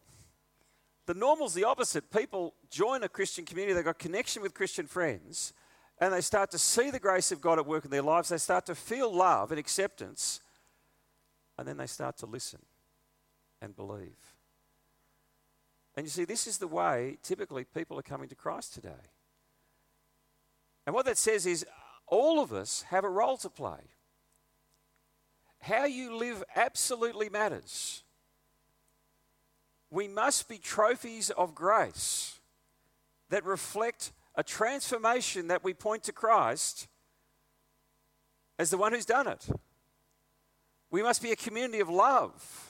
The 1.07 1.15
normal's 1.15 1.55
the 1.55 1.65
opposite. 1.65 2.11
People 2.11 2.55
join 2.71 3.03
a 3.03 3.09
Christian 3.09 3.45
community, 3.45 3.75
they've 3.75 3.85
got 3.85 3.99
connection 3.99 4.43
with 4.43 4.55
Christian 4.55 4.87
friends, 4.87 5.53
and 6.01 6.13
they 6.13 6.21
start 6.21 6.51
to 6.53 6.59
see 6.59 6.91
the 6.91 6.99
grace 6.99 7.31
of 7.33 7.41
God 7.41 7.59
at 7.59 7.67
work 7.67 7.85
in 7.85 7.91
their 7.91 8.03
lives. 8.03 8.31
They 8.31 8.39
start 8.39 8.67
to 8.67 8.75
feel 8.75 9.15
love 9.15 9.51
and 9.51 9.59
acceptance, 9.59 10.41
and 11.57 11.67
then 11.67 11.77
they 11.77 11.87
start 11.87 12.17
to 12.19 12.27
listen 12.27 12.61
and 13.61 13.77
believe. 13.77 14.38
And 15.99 16.07
you 16.07 16.11
see, 16.13 16.25
this 16.25 16.47
is 16.47 16.59
the 16.59 16.69
way 16.69 17.19
typically 17.25 17.65
people 17.65 17.99
are 17.99 18.03
coming 18.03 18.29
to 18.29 18.37
Christ 18.37 18.73
today. 18.73 19.11
And 20.87 20.95
what 20.95 21.07
that 21.07 21.19
says 21.19 21.45
is 21.45 21.67
all 22.07 22.39
of 22.41 22.53
us 22.53 22.83
have 22.91 23.03
a 23.03 23.09
role 23.09 23.37
to 23.39 23.51
play. 23.51 23.81
How 25.59 25.87
you 25.87 26.15
live 26.15 26.45
absolutely 26.55 27.29
matters. 27.29 28.05
We 29.91 30.07
must 30.07 30.49
be 30.49 30.59
trophies 30.59 31.31
of 31.31 31.53
grace 31.53 32.39
that 33.31 33.45
reflect 33.45 34.13
a 34.37 34.45
transformation 34.45 35.49
that 35.49 35.65
we 35.65 35.75
point 35.75 36.05
to 36.05 36.13
Christ 36.13 36.87
as 38.57 38.71
the 38.71 38.79
one 38.79 38.93
who's 38.93 39.05
done 39.05 39.27
it. 39.27 39.49
We 40.93 41.03
must 41.03 41.25
be 41.25 41.33
a 41.33 41.37
community 41.37 41.81
of 41.81 41.89
love 41.89 42.68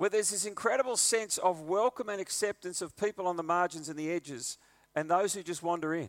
where 0.00 0.08
there's 0.08 0.30
this 0.30 0.46
incredible 0.46 0.96
sense 0.96 1.36
of 1.36 1.60
welcome 1.60 2.08
and 2.08 2.22
acceptance 2.22 2.80
of 2.80 2.96
people 2.96 3.26
on 3.26 3.36
the 3.36 3.42
margins 3.42 3.90
and 3.90 3.98
the 3.98 4.10
edges 4.10 4.56
and 4.94 5.10
those 5.10 5.34
who 5.34 5.42
just 5.42 5.62
wander 5.62 5.92
in. 5.92 6.08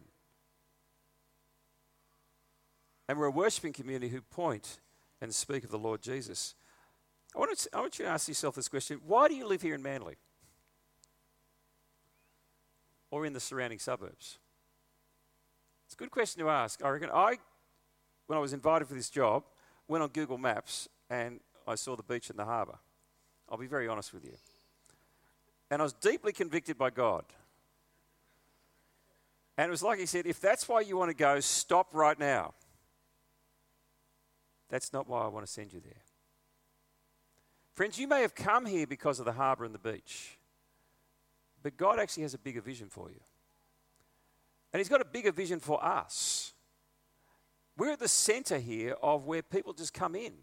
And 3.09 3.19
we're 3.19 3.25
a 3.25 3.31
worshipping 3.31 3.73
community 3.73 4.07
who 4.07 4.21
point 4.21 4.79
and 5.19 5.35
speak 5.35 5.65
of 5.65 5.71
the 5.71 5.77
Lord 5.77 6.01
Jesus. 6.01 6.55
I 7.35 7.39
want, 7.39 7.57
to, 7.57 7.69
I 7.73 7.81
want 7.81 7.99
you 7.99 8.05
to 8.05 8.11
ask 8.11 8.29
yourself 8.29 8.55
this 8.55 8.69
question 8.69 9.01
why 9.05 9.27
do 9.27 9.35
you 9.35 9.45
live 9.45 9.61
here 9.61 9.75
in 9.75 9.83
Manly? 9.83 10.15
Or 13.09 13.25
in 13.25 13.33
the 13.33 13.41
surrounding 13.41 13.79
suburbs? 13.79 14.37
It's 15.85 15.95
a 15.95 15.97
good 15.97 16.11
question 16.11 16.41
to 16.41 16.49
ask. 16.49 16.81
I 16.81 16.87
reckon 16.87 17.09
I, 17.13 17.39
when 18.27 18.37
I 18.37 18.41
was 18.41 18.53
invited 18.53 18.87
for 18.87 18.93
this 18.93 19.09
job, 19.09 19.43
went 19.89 20.01
on 20.01 20.11
Google 20.11 20.37
Maps 20.37 20.87
and 21.09 21.41
I 21.67 21.75
saw 21.75 21.97
the 21.97 22.03
beach 22.03 22.29
and 22.29 22.39
the 22.39 22.45
harbour. 22.45 22.79
I'll 23.51 23.57
be 23.57 23.67
very 23.67 23.89
honest 23.89 24.13
with 24.13 24.23
you. 24.23 24.33
And 25.69 25.81
I 25.81 25.83
was 25.83 25.93
deeply 25.93 26.31
convicted 26.31 26.77
by 26.77 26.89
God. 26.89 27.25
And 29.57 29.67
it 29.67 29.71
was 29.71 29.83
like 29.83 29.99
he 29.99 30.05
said, 30.05 30.25
if 30.25 30.39
that's 30.39 30.67
why 30.69 30.79
you 30.81 30.95
want 30.95 31.09
to 31.09 31.15
go, 31.15 31.39
stop 31.41 31.89
right 31.93 32.17
now. 32.17 32.53
That's 34.69 34.93
not 34.93 35.07
why 35.07 35.23
I 35.23 35.27
want 35.27 35.45
to 35.45 35.51
send 35.51 35.73
you 35.73 35.81
there. 35.81 36.01
Friends, 37.73 37.99
you 37.99 38.07
may 38.07 38.21
have 38.21 38.33
come 38.33 38.65
here 38.65 38.87
because 38.87 39.19
of 39.19 39.25
the 39.25 39.33
harbour 39.33 39.65
and 39.65 39.73
the 39.73 39.79
beach, 39.79 40.37
but 41.61 41.75
God 41.77 41.99
actually 41.99 42.23
has 42.23 42.33
a 42.33 42.37
bigger 42.37 42.61
vision 42.61 42.87
for 42.89 43.09
you. 43.09 43.19
And 44.71 44.79
He's 44.79 44.89
got 44.89 45.01
a 45.01 45.05
bigger 45.05 45.31
vision 45.31 45.59
for 45.59 45.83
us. 45.83 46.53
We're 47.77 47.91
at 47.91 47.99
the 47.99 48.07
centre 48.07 48.59
here 48.59 48.95
of 49.01 49.25
where 49.25 49.41
people 49.41 49.73
just 49.73 49.93
come 49.93 50.15
in. 50.15 50.33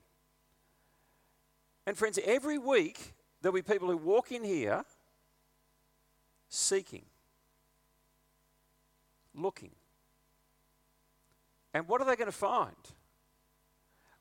And 1.89 1.97
friends, 1.97 2.19
every 2.27 2.59
week 2.59 3.15
there'll 3.41 3.55
be 3.55 3.63
people 3.63 3.89
who 3.89 3.97
walk 3.97 4.31
in 4.31 4.45
here 4.45 4.85
seeking, 6.51 7.07
looking. 9.35 9.71
And 11.73 11.89
what 11.89 12.03
are 12.03 12.05
they 12.05 12.15
going 12.15 12.31
to 12.31 12.37
find? 12.37 12.77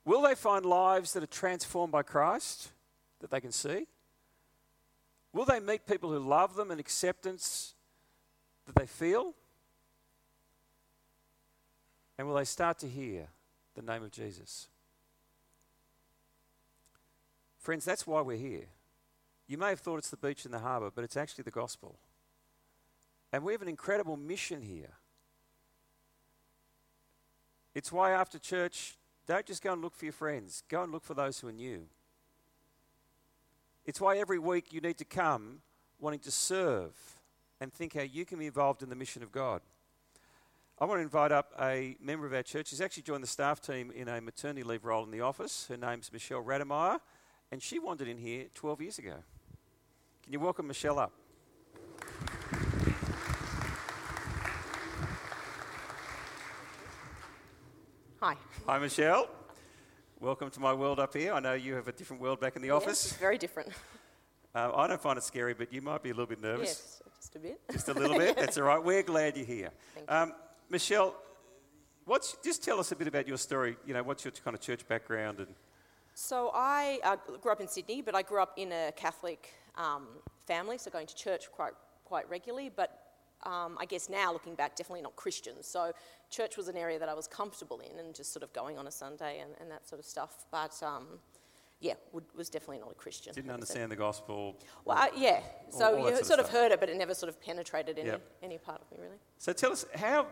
Will 0.05 0.21
they 0.21 0.33
find 0.33 0.65
lives 0.65 1.11
that 1.11 1.23
are 1.23 1.27
transformed 1.27 1.91
by 1.91 2.03
Christ 2.03 2.69
that 3.19 3.31
they 3.31 3.41
can 3.41 3.51
see? 3.51 3.85
Will 5.33 5.43
they 5.43 5.59
meet 5.59 5.85
people 5.85 6.09
who 6.09 6.19
love 6.19 6.55
them 6.55 6.71
and 6.71 6.79
acceptance 6.79 7.73
that 8.65 8.75
they 8.75 8.87
feel? 8.87 9.33
And 12.17 12.29
will 12.29 12.35
they 12.35 12.45
start 12.45 12.79
to 12.79 12.87
hear 12.87 13.27
the 13.75 13.81
name 13.81 14.03
of 14.03 14.11
Jesus? 14.11 14.69
Friends, 17.67 17.83
that's 17.83 18.07
why 18.07 18.21
we're 18.21 18.37
here. 18.37 18.67
You 19.45 19.57
may 19.57 19.67
have 19.71 19.81
thought 19.81 19.97
it's 19.97 20.09
the 20.09 20.15
beach 20.15 20.45
and 20.45 20.53
the 20.53 20.59
harbour, 20.59 20.89
but 20.89 21.03
it's 21.03 21.17
actually 21.17 21.43
the 21.43 21.51
gospel. 21.51 21.99
And 23.33 23.43
we 23.43 23.51
have 23.51 23.61
an 23.61 23.67
incredible 23.67 24.15
mission 24.15 24.61
here. 24.61 24.93
It's 27.75 27.91
why 27.91 28.11
after 28.11 28.39
church, 28.39 28.95
don't 29.27 29.45
just 29.45 29.61
go 29.61 29.73
and 29.73 29.81
look 29.81 29.97
for 29.97 30.05
your 30.05 30.13
friends, 30.13 30.63
go 30.69 30.81
and 30.81 30.93
look 30.93 31.03
for 31.03 31.13
those 31.13 31.41
who 31.41 31.49
are 31.49 31.51
new. 31.51 31.81
It's 33.85 33.99
why 33.99 34.17
every 34.17 34.39
week 34.39 34.71
you 34.71 34.79
need 34.79 34.97
to 34.99 35.03
come 35.03 35.59
wanting 35.99 36.21
to 36.21 36.31
serve 36.31 36.93
and 37.59 37.73
think 37.73 37.95
how 37.95 38.03
you 38.03 38.23
can 38.23 38.39
be 38.39 38.45
involved 38.45 38.81
in 38.81 38.87
the 38.87 38.95
mission 38.95 39.23
of 39.23 39.33
God. 39.33 39.59
I 40.79 40.85
want 40.85 40.99
to 40.99 41.03
invite 41.03 41.33
up 41.33 41.51
a 41.59 41.97
member 42.01 42.25
of 42.25 42.33
our 42.33 42.43
church. 42.43 42.67
She's 42.67 42.79
actually 42.79 43.03
joined 43.03 43.23
the 43.23 43.27
staff 43.27 43.59
team 43.59 43.91
in 43.91 44.07
a 44.07 44.21
maternity 44.21 44.63
leave 44.63 44.85
role 44.85 45.03
in 45.03 45.11
the 45.11 45.19
office. 45.19 45.65
Her 45.67 45.75
name's 45.75 46.13
Michelle 46.13 46.41
Rademeyer 46.41 47.01
and 47.51 47.61
she 47.61 47.79
wandered 47.79 48.07
in 48.07 48.17
here 48.17 48.45
12 48.53 48.81
years 48.81 48.99
ago. 48.99 49.15
Can 50.23 50.33
you 50.33 50.39
welcome 50.39 50.67
Michelle 50.67 50.99
up? 50.99 51.13
Hi. 58.19 58.35
Hi, 58.65 58.79
Michelle. 58.79 59.29
Welcome 60.19 60.49
to 60.49 60.59
my 60.59 60.73
world 60.73 60.99
up 60.99 61.15
here. 61.15 61.33
I 61.33 61.39
know 61.39 61.53
you 61.53 61.75
have 61.75 61.87
a 61.87 61.91
different 61.91 62.21
world 62.21 62.39
back 62.39 62.55
in 62.55 62.61
the 62.61 62.71
office. 62.71 63.05
Yes, 63.11 63.17
very 63.17 63.37
different. 63.37 63.69
Uh, 64.55 64.71
I 64.75 64.87
don't 64.87 64.99
find 64.99 65.19
it 65.19 65.23
scary, 65.23 65.53
but 65.53 65.71
you 65.71 65.83
might 65.83 66.01
be 66.01 66.09
a 66.09 66.13
little 66.13 66.25
bit 66.25 66.41
nervous. 66.41 66.69
Yes, 66.69 67.01
just 67.19 67.35
a 67.35 67.39
bit. 67.39 67.59
Just 67.71 67.89
a 67.89 67.93
little 67.93 68.17
bit. 68.17 68.35
That's 68.39 68.57
all 68.57 68.63
right. 68.63 68.83
We're 68.83 69.03
glad 69.03 69.37
you're 69.37 69.45
here. 69.45 69.69
Thank 69.93 70.11
um, 70.11 70.33
Michelle, 70.67 71.13
what's, 72.05 72.37
just 72.43 72.63
tell 72.63 72.79
us 72.79 72.91
a 72.91 72.95
bit 72.95 73.07
about 73.07 73.27
your 73.27 73.37
story. 73.37 73.77
You 73.85 73.93
know, 73.93 74.01
what's 74.01 74.25
your 74.25 74.31
kind 74.31 74.55
of 74.55 74.61
church 74.61 74.87
background 74.87 75.39
and 75.39 75.53
So 76.19 76.49
I 76.51 76.99
uh, 77.03 77.15
grew 77.41 77.51
up 77.51 77.61
in 77.61 77.67
Sydney, 77.67 78.01
but 78.01 78.15
I 78.15 78.23
grew 78.23 78.41
up 78.41 78.53
in 78.57 78.71
a 78.71 78.91
Catholic 78.95 79.53
um, 79.75 80.07
family, 80.47 80.79
so 80.79 80.89
going 80.89 81.05
to 81.05 81.15
church 81.15 81.51
quite 81.51 81.73
quite 82.05 82.27
regularly. 82.27 82.71
But 82.75 82.89
um, 83.43 83.77
I 83.79 83.85
guess 83.85 84.09
now 84.09 84.33
looking 84.33 84.55
back, 84.55 84.75
definitely 84.75 85.03
not 85.03 85.15
Christian. 85.15 85.61
So 85.61 85.93
church 86.31 86.57
was 86.57 86.69
an 86.69 86.75
area 86.75 86.97
that 86.97 87.07
I 87.07 87.13
was 87.13 87.27
comfortable 87.27 87.81
in, 87.81 87.99
and 87.99 88.15
just 88.15 88.33
sort 88.33 88.41
of 88.41 88.51
going 88.51 88.79
on 88.79 88.87
a 88.87 88.91
Sunday 88.91 89.41
and, 89.41 89.51
and 89.61 89.69
that 89.69 89.87
sort 89.87 89.99
of 89.99 90.05
stuff. 90.05 90.45
But 90.49 90.81
um, 90.81 91.05
yeah, 91.81 91.93
would, 92.13 92.23
was 92.35 92.49
definitely 92.49 92.79
not 92.79 92.93
a 92.93 92.95
Christian. 92.95 93.35
didn't 93.35 93.51
understand 93.51 93.91
the 93.91 93.95
gospel? 93.95 94.57
Well, 94.85 94.97
uh, 94.97 95.09
yeah. 95.15 95.41
all 95.71 95.79
So 95.79 95.91
that 95.91 95.97
you 95.99 96.03
sort 96.07 96.19
of 96.21 96.25
sort 96.25 96.39
of 96.39 96.45
stuff. 96.47 96.55
heard 96.57 96.71
it, 96.71 96.79
but 96.79 96.89
it 96.89 96.97
never 96.97 97.13
sort 97.13 97.29
of 97.29 97.39
penetrated 97.39 97.99
any 97.99 98.07
Yep. 98.07 98.21
any 98.41 98.57
part 98.57 98.81
of 98.81 98.91
me 98.91 99.03
really. 99.03 99.19
So 99.37 99.53
tell 99.53 99.71
us 99.71 99.85
how. 99.93 100.25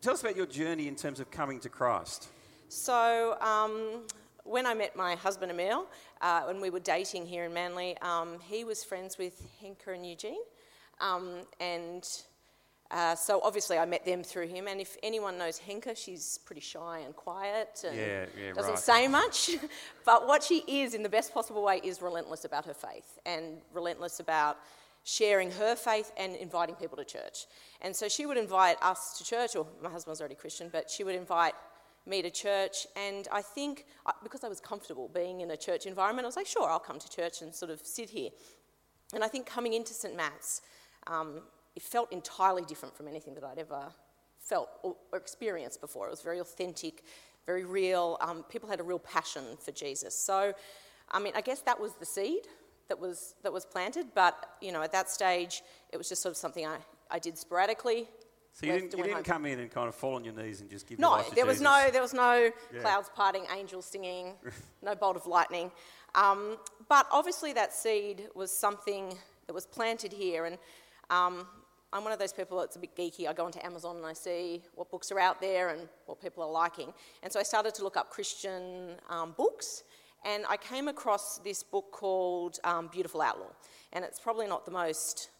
Tell 0.00 0.14
us 0.14 0.20
about 0.20 0.34
your 0.34 0.46
journey 0.46 0.88
in 0.88 0.96
terms 0.96 1.20
of 1.20 1.30
coming 1.30 1.60
to 1.60 1.68
Christ. 1.68 2.26
So, 2.68 3.38
um, 3.40 4.02
when 4.44 4.66
I 4.66 4.74
met 4.74 4.96
my 4.96 5.14
husband 5.14 5.52
Emil, 5.52 5.86
uh, 6.20 6.42
when 6.42 6.60
we 6.60 6.70
were 6.70 6.80
dating 6.80 7.26
here 7.26 7.44
in 7.44 7.54
Manly, 7.54 7.96
um, 7.98 8.38
he 8.40 8.64
was 8.64 8.82
friends 8.84 9.18
with 9.18 9.42
Henker 9.62 9.94
and 9.94 10.06
Eugene. 10.06 10.40
Um, 11.00 11.42
and 11.60 12.06
uh, 12.90 13.14
so, 13.14 13.40
obviously, 13.42 13.78
I 13.78 13.86
met 13.86 14.04
them 14.04 14.22
through 14.22 14.48
him. 14.48 14.68
And 14.68 14.80
if 14.80 14.98
anyone 15.02 15.38
knows 15.38 15.58
Henker, 15.58 15.96
she's 15.96 16.38
pretty 16.44 16.60
shy 16.60 17.00
and 17.04 17.16
quiet 17.16 17.84
and 17.86 17.96
Yeah, 17.96 18.26
yeah, 18.38 18.52
doesn't 18.52 18.72
right. 18.72 18.78
say 18.78 19.08
much. 19.08 19.50
but 20.04 20.26
what 20.26 20.42
she 20.42 20.58
is, 20.68 20.94
in 20.94 21.02
the 21.02 21.08
best 21.08 21.32
possible 21.32 21.62
way, 21.62 21.80
is 21.82 22.02
relentless 22.02 22.44
about 22.44 22.66
her 22.66 22.74
faith 22.74 23.18
and 23.24 23.58
relentless 23.72 24.20
about 24.20 24.58
sharing 25.04 25.50
her 25.50 25.74
faith 25.74 26.12
and 26.16 26.36
inviting 26.36 26.74
people 26.74 26.96
to 26.96 27.04
church. 27.04 27.46
And 27.80 27.96
so 27.96 28.08
she 28.08 28.26
would 28.26 28.36
invite 28.36 28.76
us 28.82 29.16
to 29.18 29.24
church, 29.24 29.56
or 29.56 29.66
my 29.82 29.88
husband 29.88 30.12
was 30.12 30.20
already 30.20 30.34
Christian, 30.34 30.68
but 30.70 30.90
she 30.90 31.02
would 31.02 31.14
invite 31.14 31.54
me 32.06 32.22
to 32.22 32.30
church. 32.30 32.86
And 32.96 33.28
I 33.32 33.42
think 33.42 33.86
uh, 34.06 34.12
because 34.22 34.44
I 34.44 34.48
was 34.48 34.60
comfortable 34.60 35.08
being 35.08 35.40
in 35.40 35.50
a 35.50 35.56
church 35.56 35.86
environment, 35.86 36.24
I 36.24 36.28
was 36.28 36.36
like, 36.36 36.46
sure, 36.46 36.68
I'll 36.68 36.78
come 36.78 36.98
to 36.98 37.10
church 37.10 37.42
and 37.42 37.54
sort 37.54 37.70
of 37.70 37.80
sit 37.80 38.10
here. 38.10 38.30
And 39.14 39.22
I 39.22 39.28
think 39.28 39.46
coming 39.46 39.74
into 39.74 39.92
St. 39.92 40.16
Matt's, 40.16 40.62
um, 41.06 41.42
it 41.76 41.82
felt 41.82 42.12
entirely 42.12 42.62
different 42.62 42.96
from 42.96 43.08
anything 43.08 43.34
that 43.34 43.44
I'd 43.44 43.58
ever 43.58 43.92
felt 44.38 44.68
or, 44.82 44.96
or 45.12 45.18
experienced 45.18 45.80
before. 45.80 46.06
It 46.06 46.10
was 46.10 46.22
very 46.22 46.38
authentic, 46.38 47.02
very 47.46 47.64
real. 47.64 48.18
Um, 48.20 48.44
people 48.44 48.68
had 48.68 48.80
a 48.80 48.82
real 48.82 48.98
passion 48.98 49.44
for 49.62 49.72
Jesus. 49.72 50.14
So, 50.16 50.54
I 51.10 51.18
mean, 51.18 51.32
I 51.36 51.40
guess 51.40 51.60
that 51.62 51.80
was 51.80 51.94
the 51.94 52.06
seed 52.06 52.46
that 52.88 53.00
was 53.00 53.34
that 53.42 53.52
was 53.52 53.64
planted. 53.64 54.06
But 54.14 54.56
you 54.60 54.72
know, 54.72 54.82
at 54.82 54.92
that 54.92 55.10
stage, 55.10 55.62
it 55.90 55.96
was 55.96 56.08
just 56.08 56.22
sort 56.22 56.30
of 56.30 56.36
something 56.36 56.66
I, 56.66 56.76
I 57.10 57.18
did 57.18 57.38
sporadically. 57.38 58.08
So 58.54 58.66
you 58.66 58.72
didn't, 58.72 58.96
you 58.98 59.04
didn't 59.04 59.24
come 59.24 59.46
in 59.46 59.58
and 59.60 59.70
kind 59.70 59.88
of 59.88 59.94
fall 59.94 60.14
on 60.14 60.24
your 60.24 60.34
knees 60.34 60.60
and 60.60 60.68
just 60.68 60.86
give 60.86 60.98
your 60.98 61.08
No, 61.08 61.24
there 61.34 61.46
was 61.46 61.58
Jesus? 61.58 61.64
no 61.64 61.90
there 61.90 62.02
was 62.02 62.12
no 62.12 62.50
Yeah. 62.72 62.80
clouds 62.82 63.10
parting, 63.14 63.46
angels 63.56 63.86
singing, 63.86 64.34
no 64.82 64.94
bolt 64.94 65.16
of 65.16 65.26
lightning. 65.26 65.72
Um, 66.14 66.58
but 66.88 67.06
obviously, 67.10 67.54
that 67.54 67.72
seed 67.72 68.28
was 68.34 68.50
something 68.50 69.16
that 69.46 69.54
was 69.54 69.64
planted 69.66 70.12
here. 70.12 70.44
And 70.44 70.58
um, 71.08 71.46
I'm 71.94 72.04
one 72.04 72.12
of 72.12 72.18
those 72.18 72.34
people 72.34 72.58
that's 72.58 72.76
a 72.76 72.78
bit 72.78 72.94
geeky. 72.94 73.26
I 73.26 73.32
go 73.32 73.46
onto 73.46 73.58
Amazon 73.64 73.96
and 73.96 74.04
I 74.04 74.12
see 74.12 74.62
what 74.74 74.90
books 74.90 75.10
are 75.10 75.18
out 75.18 75.40
there 75.40 75.70
and 75.70 75.88
what 76.06 76.20
people 76.20 76.42
are 76.42 76.50
liking. 76.50 76.92
And 77.22 77.32
so 77.32 77.40
I 77.40 77.42
started 77.42 77.74
to 77.76 77.82
look 77.84 77.96
up 77.96 78.10
Christian 78.10 78.96
um, 79.08 79.32
books. 79.36 79.84
And 80.24 80.44
I 80.48 80.56
came 80.56 80.86
across 80.88 81.38
this 81.38 81.62
book 81.64 81.90
called 81.90 82.58
um, 82.64 82.88
Beautiful 82.92 83.22
Outlaw. 83.22 83.50
And 83.94 84.04
it's 84.04 84.20
probably 84.20 84.46
not 84.46 84.64
the 84.64 84.70
most 84.70 85.30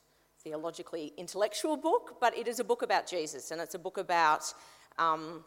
theologically 0.42 1.12
intellectual 1.16 1.76
book, 1.76 2.16
but 2.20 2.37
it 2.37 2.48
is 2.48 2.61
a 2.61 2.64
book 2.64 2.83
about 2.83 3.07
Jesus. 3.07 3.50
And 3.50 3.61
it's 3.61 3.74
a 3.74 3.78
book 3.78 3.98
about 3.98 4.52
um, 4.98 5.44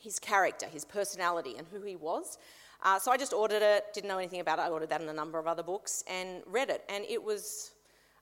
his 0.00 0.18
character, 0.18 0.66
his 0.66 0.84
personality, 0.84 1.54
and 1.58 1.66
who 1.72 1.82
he 1.82 1.96
was. 1.96 2.38
Uh, 2.82 2.98
so 2.98 3.12
I 3.12 3.16
just 3.16 3.32
ordered 3.32 3.62
it, 3.62 3.86
didn't 3.94 4.08
know 4.08 4.18
anything 4.18 4.40
about 4.40 4.58
it. 4.58 4.62
I 4.62 4.68
ordered 4.68 4.90
that 4.90 5.00
in 5.00 5.08
a 5.08 5.12
number 5.12 5.38
of 5.38 5.46
other 5.46 5.62
books 5.62 6.02
and 6.08 6.42
read 6.46 6.68
it. 6.68 6.82
And 6.88 7.04
it 7.08 7.22
was, 7.22 7.72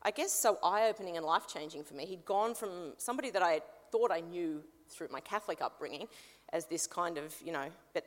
I 0.03 0.11
guess, 0.11 0.33
so 0.33 0.59
eye 0.63 0.89
opening 0.89 1.17
and 1.17 1.25
life 1.25 1.47
changing 1.49 1.85
for 1.85 1.95
me. 1.95 2.05
He'd 2.05 2.25
gone 2.25 2.55
from 2.55 2.93
somebody 2.99 3.31
that 3.31 3.43
I 3.43 3.61
thought 3.91 4.11
I 4.13 4.21
knew 4.21 4.63
through 4.89 5.09
my 5.11 5.21
Catholic 5.21 5.63
upbringing 5.63 6.09
as 6.53 6.67
this 6.67 6.87
kind 6.87 7.17
of, 7.17 7.35
you 7.45 7.53
know, 7.53 7.67
but 7.95 8.05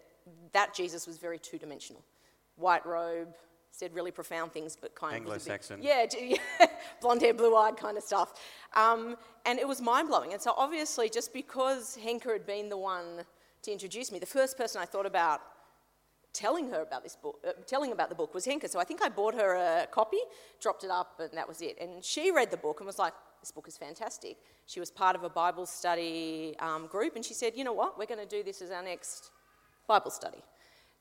that 0.52 0.74
Jesus 0.74 1.08
was 1.08 1.18
very 1.18 1.40
two 1.40 1.58
dimensional. 1.58 2.04
White 2.56 2.86
robe, 2.86 3.34
said 3.74 3.94
really 3.96 4.12
profound 4.12 4.54
things, 4.54 4.78
but 4.80 4.94
kind 4.94 5.14
of. 5.14 5.22
Anglo 5.22 5.38
Saxon. 5.40 5.82
Yeah, 5.82 6.06
yeah, 6.22 6.38
blonde 7.02 7.22
hair, 7.22 7.34
blue 7.34 7.56
eyed 7.56 7.76
kind 7.76 7.98
of 7.98 8.04
stuff. 8.04 8.40
Um, 8.76 9.16
and 9.48 9.58
it 9.58 9.68
was 9.68 9.82
mind 9.82 10.10
blowing. 10.10 10.32
And 10.32 10.42
so 10.42 10.54
obviously, 10.56 11.10
just 11.10 11.34
because 11.34 11.98
Henke 12.02 12.32
had 12.32 12.46
been 12.46 12.70
the 12.70 12.78
one 12.78 13.26
to 13.64 13.72
introduce 13.72 14.12
me, 14.12 14.20
the 14.20 14.28
first 14.28 14.58
person 14.58 14.80
I 14.80 14.86
thought 14.86 15.08
about 15.08 15.42
telling 16.34 16.70
her 16.70 16.82
about 16.84 17.04
this 17.04 17.16
book, 17.16 17.40
uh, 17.48 17.54
telling 17.66 17.92
about 17.92 18.10
the 18.10 18.16
book 18.16 18.36
was 18.36 18.46
Henke. 18.46 18.68
So 18.68 18.80
I 18.80 18.84
think 18.84 19.02
I 19.02 19.10
bought 19.10 19.34
her 19.34 19.56
a 19.56 19.88
copy, 19.88 20.20
dropped 20.62 20.84
it 20.84 20.92
up, 20.92 21.20
and 21.20 21.32
that 21.34 21.48
was 21.48 21.60
it. 21.62 21.76
And 21.82 22.04
she 22.04 22.32
read 22.32 22.52
the 22.52 22.58
book 22.58 22.80
and 22.80 22.86
was 22.86 23.00
like, 23.00 23.14
"This 23.42 23.50
book 23.50 23.68
is 23.68 23.76
fantastic." 23.76 24.38
She 24.68 24.80
was 24.80 24.92
part 24.92 25.16
of 25.16 25.24
a 25.24 25.30
Bible 25.30 25.66
study 25.66 26.56
um, 26.60 26.86
group, 26.86 27.16
and 27.16 27.26
she 27.26 27.34
said, 27.34 27.54
"You 27.56 27.64
know 27.64 27.74
what? 27.74 27.98
We're 27.98 28.06
going 28.06 28.28
to 28.28 28.38
do 28.38 28.44
this 28.44 28.62
as 28.62 28.70
our 28.70 28.84
next 28.84 29.32
Bible 29.88 30.12
study." 30.12 30.44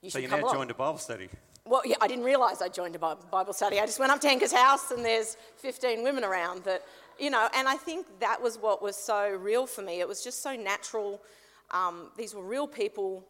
You 0.02 0.10
so 0.10 0.18
you 0.18 0.26
now 0.26 0.40
along. 0.40 0.54
joined 0.54 0.70
a 0.70 0.74
Bible 0.74 0.98
study. 0.98 1.28
Well, 1.64 1.82
yeah, 1.84 1.94
I 2.00 2.08
didn't 2.08 2.24
realise 2.24 2.60
I 2.60 2.68
joined 2.68 2.96
a 2.96 2.98
Bible 2.98 3.52
study. 3.52 3.78
I 3.78 3.86
just 3.86 4.00
went 4.00 4.10
up 4.10 4.20
to 4.22 4.28
Henke's 4.28 4.52
house, 4.52 4.90
and 4.90 5.04
there's 5.04 5.36
15 5.58 6.02
women 6.02 6.24
around 6.24 6.64
that, 6.64 6.82
you 7.20 7.30
know. 7.30 7.48
And 7.54 7.68
I 7.68 7.76
think 7.76 8.06
that 8.18 8.42
was 8.42 8.58
what 8.58 8.82
was 8.82 8.96
so 8.96 9.30
real 9.30 9.64
for 9.68 9.82
me. 9.82 10.00
It 10.00 10.08
was 10.08 10.24
just 10.24 10.42
so 10.42 10.56
natural. 10.56 11.22
Um, 11.70 12.10
these 12.18 12.34
were 12.34 12.42
real 12.42 12.66
people 12.66 13.24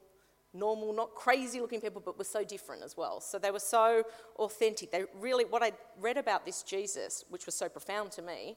normal, 0.55 0.95
not 0.95 1.15
crazy 1.15 1.61
looking 1.61 1.81
people, 1.81 2.01
but 2.03 2.17
were 2.17 2.25
so 2.25 2.43
different 2.43 2.83
as 2.83 2.97
well. 2.97 3.21
So 3.21 3.39
they 3.39 3.51
were 3.51 3.59
so 3.59 4.03
authentic. 4.37 4.91
They 4.91 5.05
really, 5.21 5.45
what 5.45 5.63
I 5.63 5.73
read 6.01 6.17
about 6.17 6.47
this 6.47 6.63
Jesus, 6.63 7.27
which 7.29 7.45
was 7.45 7.55
so 7.55 7.69
profound 7.69 8.13
to 8.13 8.23
me, 8.23 8.57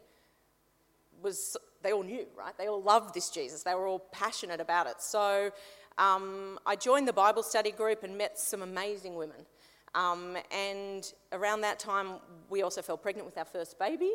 was 1.21 1.57
they 1.81 1.91
all 1.91 2.03
knew, 2.03 2.25
right? 2.37 2.57
They 2.57 2.67
all 2.67 2.81
loved 2.81 3.13
this 3.13 3.29
Jesus. 3.29 3.63
They 3.63 3.75
were 3.75 3.87
all 3.87 3.99
passionate 3.99 4.59
about 4.59 4.87
it. 4.87 5.01
So 5.01 5.51
um, 5.97 6.59
I 6.65 6.75
joined 6.75 7.07
the 7.07 7.13
Bible 7.13 7.43
study 7.43 7.71
group 7.71 8.03
and 8.03 8.17
met 8.17 8.37
some 8.37 8.61
amazing 8.61 9.15
women. 9.15 9.45
Um, 9.93 10.37
and 10.51 11.11
around 11.31 11.61
that 11.61 11.79
time, 11.79 12.15
we 12.49 12.61
also 12.63 12.81
fell 12.81 12.97
pregnant 12.97 13.25
with 13.25 13.37
our 13.37 13.45
first 13.45 13.79
baby. 13.79 14.13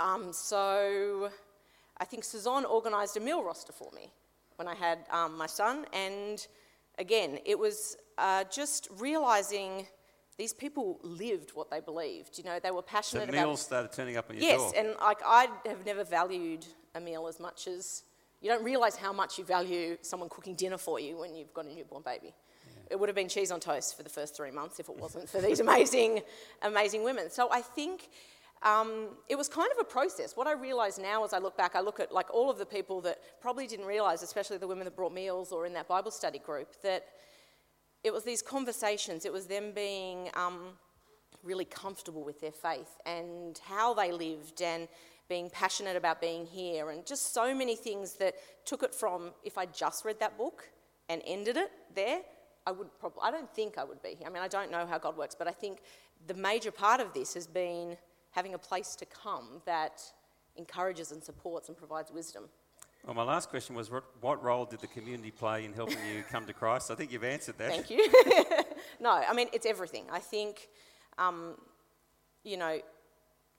Um, 0.00 0.32
so 0.32 1.30
I 1.98 2.04
think 2.04 2.24
Suzanne 2.24 2.64
organised 2.64 3.16
a 3.16 3.20
meal 3.20 3.42
roster 3.42 3.72
for 3.72 3.90
me 3.94 4.10
when 4.56 4.66
I 4.66 4.74
had 4.74 4.98
um, 5.10 5.36
my 5.36 5.46
son. 5.46 5.84
And 5.92 6.46
again, 6.98 7.38
it 7.44 7.58
was 7.58 7.96
uh, 8.16 8.44
just 8.44 8.88
realizing 8.98 9.86
these 10.38 10.54
people 10.54 11.00
lived 11.02 11.50
what 11.50 11.70
they 11.70 11.80
believed. 11.80 12.38
You 12.38 12.44
know, 12.44 12.58
they 12.62 12.70
were 12.70 12.82
passionate 12.82 13.28
about. 13.28 13.46
meals 13.46 13.60
started 13.60 13.92
turning 13.92 14.16
up 14.16 14.30
on 14.30 14.36
your 14.36 14.44
yes, 14.44 14.58
door. 14.58 14.72
Yes, 14.74 14.84
and 14.86 14.96
like 15.00 15.18
I 15.26 15.48
have 15.66 15.84
never 15.84 16.04
valued 16.04 16.64
a 16.94 17.00
meal 17.00 17.26
as 17.26 17.40
much 17.40 17.66
as 17.66 18.04
you 18.40 18.48
don't 18.48 18.64
realize 18.64 18.96
how 18.96 19.12
much 19.12 19.38
you 19.38 19.44
value 19.44 19.96
someone 20.02 20.28
cooking 20.28 20.54
dinner 20.54 20.78
for 20.78 21.00
you 21.00 21.18
when 21.18 21.34
you've 21.34 21.52
got 21.52 21.66
a 21.66 21.74
newborn 21.74 22.02
baby. 22.02 22.32
Yeah. 22.66 22.92
It 22.92 23.00
would 23.00 23.08
have 23.08 23.16
been 23.16 23.28
cheese 23.28 23.50
on 23.50 23.60
toast 23.60 23.96
for 23.96 24.02
the 24.02 24.08
first 24.08 24.36
three 24.36 24.50
months 24.50 24.78
if 24.78 24.88
it 24.88 24.96
wasn't 24.96 25.28
for 25.28 25.40
these 25.40 25.60
amazing, 25.66 26.22
amazing 26.62 27.02
women. 27.02 27.30
So 27.30 27.48
I 27.50 27.60
think 27.60 28.08
um, 28.62 29.08
it 29.28 29.36
was 29.36 29.48
kind 29.48 29.70
of 29.72 29.78
a 29.80 29.84
process. 29.84 30.36
What 30.36 30.46
I 30.46 30.52
realise 30.52 30.98
now 30.98 31.24
as 31.24 31.32
I 31.32 31.38
look 31.38 31.56
back, 31.56 31.74
I 31.74 31.80
look 31.80 32.00
at 32.00 32.12
like 32.12 32.32
all 32.32 32.50
of 32.50 32.58
the 32.58 32.66
people 32.66 33.00
that 33.02 33.18
probably 33.40 33.66
didn't 33.66 33.86
realise, 33.86 34.22
especially 34.22 34.58
the 34.58 34.68
women 34.68 34.84
that 34.84 34.96
brought 34.96 35.12
meals 35.12 35.52
or 35.52 35.66
in 35.66 35.72
that 35.74 35.88
Bible 35.88 36.10
study 36.10 36.38
group, 36.38 36.80
that 36.82 37.06
it 38.04 38.12
was 38.12 38.24
these 38.24 38.42
conversations, 38.42 39.24
it 39.24 39.32
was 39.32 39.46
them 39.46 39.72
being 39.74 40.30
um, 40.34 40.70
really 41.42 41.64
comfortable 41.64 42.24
with 42.24 42.40
their 42.40 42.52
faith 42.52 42.96
and 43.06 43.60
how 43.64 43.94
they 43.94 44.12
lived 44.12 44.62
and 44.62 44.88
being 45.28 45.50
passionate 45.50 45.96
about 45.96 46.20
being 46.20 46.46
here 46.46 46.90
and 46.90 47.04
just 47.04 47.34
so 47.34 47.54
many 47.54 47.76
things 47.76 48.14
that 48.14 48.34
took 48.64 48.82
it 48.82 48.94
from 48.94 49.32
if 49.44 49.58
I 49.58 49.66
just 49.66 50.04
read 50.04 50.20
that 50.20 50.38
book 50.38 50.68
and 51.08 51.22
ended 51.26 51.56
it 51.56 51.70
there, 51.94 52.20
I 52.66 52.72
would 52.72 52.88
probably, 52.98 53.20
I 53.22 53.30
don't 53.30 53.52
think 53.54 53.78
I 53.78 53.84
would 53.84 54.02
be 54.02 54.10
here. 54.10 54.26
I 54.26 54.30
mean, 54.30 54.42
I 54.42 54.48
don't 54.48 54.70
know 54.70 54.86
how 54.86 54.98
God 54.98 55.16
works, 55.16 55.34
but 55.34 55.48
I 55.48 55.52
think 55.52 55.80
the 56.26 56.34
major 56.34 56.70
part 56.70 57.00
of 57.00 57.12
this 57.12 57.34
has 57.34 57.46
been 57.46 57.96
having 58.30 58.54
a 58.54 58.58
place 58.58 58.94
to 58.96 59.06
come 59.06 59.62
that 59.64 60.02
encourages 60.56 61.12
and 61.12 61.22
supports 61.22 61.68
and 61.68 61.76
provides 61.76 62.10
wisdom. 62.10 62.44
Well, 63.06 63.14
my 63.14 63.22
last 63.22 63.48
question 63.48 63.74
was 63.74 63.90
what 64.20 64.42
role 64.42 64.66
did 64.66 64.80
the 64.80 64.86
community 64.86 65.30
play 65.30 65.64
in 65.64 65.72
helping 65.72 65.98
you 66.12 66.24
come 66.30 66.44
to 66.46 66.52
Christ? 66.52 66.90
I 66.90 66.94
think 66.94 67.12
you've 67.12 67.24
answered 67.24 67.56
that. 67.58 67.70
Thank 67.70 67.90
you. 67.90 68.06
no, 69.00 69.10
I 69.10 69.32
mean, 69.32 69.48
it's 69.52 69.66
everything. 69.66 70.04
I 70.10 70.18
think, 70.18 70.68
um, 71.16 71.54
you 72.44 72.56
know, 72.56 72.80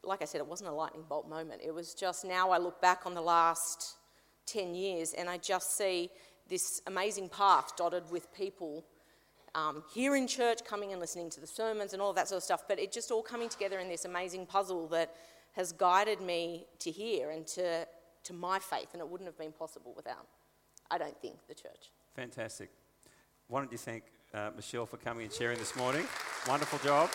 like 0.03 0.21
I 0.21 0.25
said, 0.25 0.39
it 0.39 0.47
wasn't 0.47 0.69
a 0.69 0.73
lightning 0.73 1.03
bolt 1.07 1.29
moment. 1.29 1.61
It 1.63 1.73
was 1.73 1.93
just 1.93 2.25
now 2.25 2.51
I 2.51 2.57
look 2.57 2.81
back 2.81 3.05
on 3.05 3.13
the 3.13 3.21
last 3.21 3.97
10 4.47 4.73
years 4.73 5.13
and 5.13 5.29
I 5.29 5.37
just 5.37 5.77
see 5.77 6.09
this 6.47 6.81
amazing 6.87 7.29
path 7.29 7.75
dotted 7.77 8.09
with 8.11 8.33
people 8.33 8.85
um, 9.55 9.83
here 9.93 10.15
in 10.15 10.27
church, 10.27 10.59
coming 10.63 10.91
and 10.91 11.01
listening 11.01 11.29
to 11.31 11.39
the 11.39 11.47
sermons 11.47 11.93
and 11.93 12.01
all 12.01 12.13
that 12.13 12.27
sort 12.27 12.37
of 12.37 12.43
stuff, 12.43 12.63
but 12.67 12.79
it 12.79 12.91
just 12.91 13.11
all 13.11 13.23
coming 13.23 13.49
together 13.49 13.79
in 13.79 13.89
this 13.89 14.05
amazing 14.05 14.45
puzzle 14.45 14.87
that 14.87 15.15
has 15.53 15.71
guided 15.71 16.21
me 16.21 16.65
to 16.79 16.91
here 16.91 17.31
and 17.31 17.47
to, 17.47 17.87
to 18.23 18.33
my 18.33 18.59
faith, 18.59 18.89
and 18.93 19.01
it 19.01 19.07
wouldn't 19.07 19.27
have 19.27 19.37
been 19.37 19.51
possible 19.51 19.93
without, 19.95 20.27
I 20.91 20.97
don't 20.97 21.19
think, 21.19 21.35
the 21.47 21.55
church. 21.55 21.91
Fantastic. 22.15 22.69
Why 23.47 23.59
don't 23.59 23.71
you 23.71 23.77
thank 23.77 24.03
uh, 24.33 24.51
Michelle 24.55 24.85
for 24.85 24.97
coming 24.97 25.23
and 25.23 25.33
sharing 25.33 25.57
this 25.57 25.75
morning? 25.75 26.05
Wonderful 26.47 26.79
job. 26.79 27.09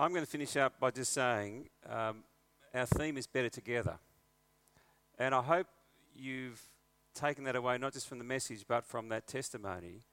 I'm 0.00 0.10
going 0.12 0.24
to 0.24 0.30
finish 0.30 0.56
up 0.56 0.78
by 0.78 0.92
just 0.92 1.12
saying 1.12 1.70
um, 1.90 2.22
our 2.72 2.86
theme 2.86 3.18
is 3.18 3.26
better 3.26 3.48
together. 3.48 3.98
And 5.18 5.34
I 5.34 5.42
hope 5.42 5.66
you've 6.14 6.62
taken 7.14 7.42
that 7.44 7.56
away, 7.56 7.78
not 7.78 7.94
just 7.94 8.06
from 8.06 8.18
the 8.18 8.24
message, 8.24 8.64
but 8.68 8.84
from 8.84 9.08
that 9.08 9.26
testimony. 9.26 10.04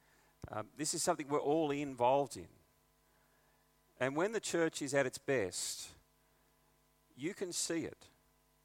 Um, 0.50 0.66
this 0.76 0.92
is 0.92 1.04
something 1.04 1.28
we're 1.28 1.38
all 1.38 1.70
involved 1.70 2.36
in. 2.36 2.48
And 4.00 4.16
when 4.16 4.32
the 4.32 4.40
church 4.40 4.82
is 4.82 4.92
at 4.92 5.06
its 5.06 5.18
best, 5.18 5.90
you 7.16 7.32
can 7.32 7.52
see 7.52 7.84
it 7.84 8.06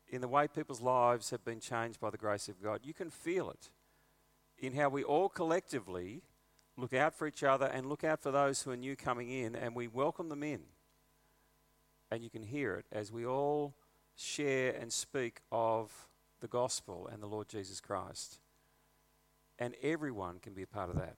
in 0.09 0.21
the 0.21 0.27
way 0.27 0.47
people's 0.47 0.81
lives 0.81 1.29
have 1.29 1.45
been 1.45 1.59
changed 1.59 1.99
by 1.99 2.09
the 2.09 2.17
grace 2.17 2.49
of 2.49 2.63
God. 2.63 2.79
You 2.83 2.95
can 2.95 3.11
feel 3.11 3.51
it 3.51 3.69
in 4.57 4.73
how 4.73 4.89
we 4.89 5.03
all 5.03 5.29
collectively 5.29 6.23
look 6.77 6.93
out 6.93 7.13
for 7.13 7.27
each 7.27 7.43
other 7.43 7.67
and 7.67 7.87
look 7.87 8.03
out 8.03 8.21
for 8.21 8.31
those 8.31 8.63
who 8.63 8.71
are 8.71 8.75
new 8.77 8.95
coming 8.95 9.29
in 9.29 9.55
and 9.55 9.75
we 9.75 9.87
welcome 9.87 10.27
them 10.29 10.41
in. 10.41 10.61
And 12.11 12.23
you 12.23 12.29
can 12.29 12.43
hear 12.43 12.75
it 12.75 12.85
as 12.91 13.11
we 13.11 13.25
all 13.25 13.73
share 14.15 14.73
and 14.73 14.91
speak 14.91 15.39
of 15.51 16.07
the 16.41 16.47
gospel 16.47 17.09
and 17.11 17.23
the 17.23 17.27
Lord 17.27 17.47
Jesus 17.47 17.79
Christ. 17.79 18.39
And 19.57 19.75
everyone 19.81 20.39
can 20.39 20.53
be 20.53 20.63
a 20.63 20.67
part 20.67 20.89
of 20.89 20.97
that. 20.97 21.15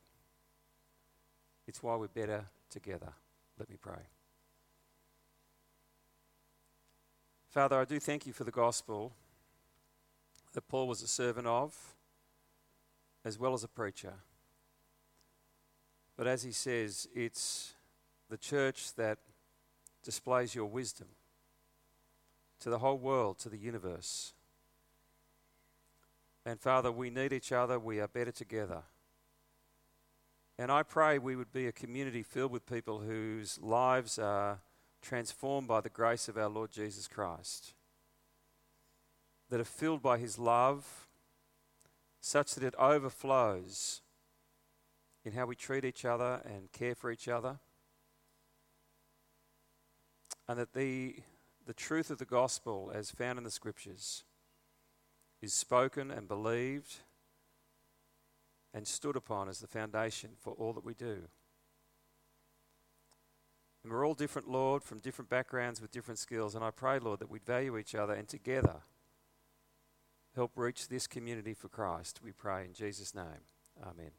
It's 1.67 1.81
why 1.81 1.95
we're 1.95 2.07
better 2.07 2.45
together. 2.69 3.13
Let 3.57 3.69
me 3.69 3.77
pray. 3.81 4.07
Father, 7.49 7.79
I 7.79 7.85
do 7.85 7.99
thank 7.99 8.25
you 8.27 8.33
for 8.33 8.43
the 8.43 8.51
gospel 8.51 9.13
that 10.53 10.67
Paul 10.67 10.87
was 10.87 11.01
a 11.01 11.07
servant 11.07 11.47
of, 11.47 11.75
as 13.25 13.39
well 13.39 13.53
as 13.53 13.63
a 13.63 13.67
preacher. 13.67 14.13
But 16.17 16.27
as 16.27 16.43
he 16.43 16.51
says, 16.51 17.07
it's 17.15 17.73
the 18.29 18.37
church 18.37 18.93
that 18.95 19.19
displays 20.03 20.53
your 20.53 20.65
wisdom 20.65 21.07
to 22.59 22.69
the 22.69 22.79
whole 22.79 22.97
world, 22.97 23.39
to 23.39 23.49
the 23.49 23.57
universe. 23.57 24.33
And 26.45 26.59
Father, 26.59 26.91
we 26.91 27.09
need 27.09 27.33
each 27.33 27.51
other. 27.51 27.79
We 27.79 27.99
are 27.99 28.07
better 28.07 28.31
together. 28.31 28.83
And 30.57 30.71
I 30.71 30.83
pray 30.83 31.17
we 31.17 31.35
would 31.35 31.51
be 31.51 31.67
a 31.67 31.71
community 31.71 32.21
filled 32.21 32.51
with 32.51 32.65
people 32.65 32.99
whose 32.99 33.59
lives 33.61 34.19
are 34.19 34.59
transformed 35.01 35.67
by 35.67 35.81
the 35.81 35.89
grace 35.89 36.27
of 36.27 36.37
our 36.37 36.49
Lord 36.49 36.71
Jesus 36.71 37.07
Christ, 37.07 37.73
that 39.49 39.59
are 39.59 39.65
filled 39.65 40.01
by 40.01 40.17
his 40.17 40.37
love 40.37 41.07
such 42.21 42.55
that 42.55 42.63
it 42.63 42.75
overflows 42.79 44.01
in 45.25 45.33
how 45.33 45.45
we 45.45 45.55
treat 45.55 45.83
each 45.83 46.05
other 46.05 46.41
and 46.45 46.71
care 46.71 46.95
for 46.95 47.11
each 47.11 47.27
other. 47.27 47.59
And 50.47 50.59
that 50.59 50.73
the, 50.73 51.17
the 51.65 51.73
truth 51.73 52.09
of 52.09 52.17
the 52.17 52.25
gospel, 52.25 52.91
as 52.93 53.11
found 53.11 53.37
in 53.37 53.43
the 53.43 53.51
scriptures, 53.51 54.23
is 55.41 55.53
spoken 55.53 56.11
and 56.11 56.27
believed 56.27 56.95
and 58.73 58.87
stood 58.87 59.15
upon 59.15 59.49
as 59.49 59.59
the 59.59 59.67
foundation 59.67 60.31
for 60.39 60.53
all 60.53 60.73
that 60.73 60.85
we 60.85 60.93
do. 60.93 61.23
And 63.83 63.91
we're 63.91 64.07
all 64.07 64.13
different, 64.13 64.49
Lord, 64.49 64.81
from 64.81 64.99
different 64.99 65.29
backgrounds 65.29 65.81
with 65.81 65.91
different 65.91 66.19
skills. 66.19 66.55
And 66.55 66.63
I 66.63 66.71
pray, 66.71 66.99
Lord, 66.99 67.19
that 67.19 67.29
we'd 67.29 67.45
value 67.45 67.77
each 67.77 67.95
other 67.95 68.13
and 68.13 68.27
together 68.27 68.81
help 70.35 70.51
reach 70.55 70.87
this 70.87 71.05
community 71.05 71.53
for 71.53 71.67
Christ. 71.67 72.19
We 72.23 72.31
pray 72.31 72.65
in 72.65 72.73
Jesus' 72.73 73.13
name. 73.13 73.45
Amen. 73.81 74.11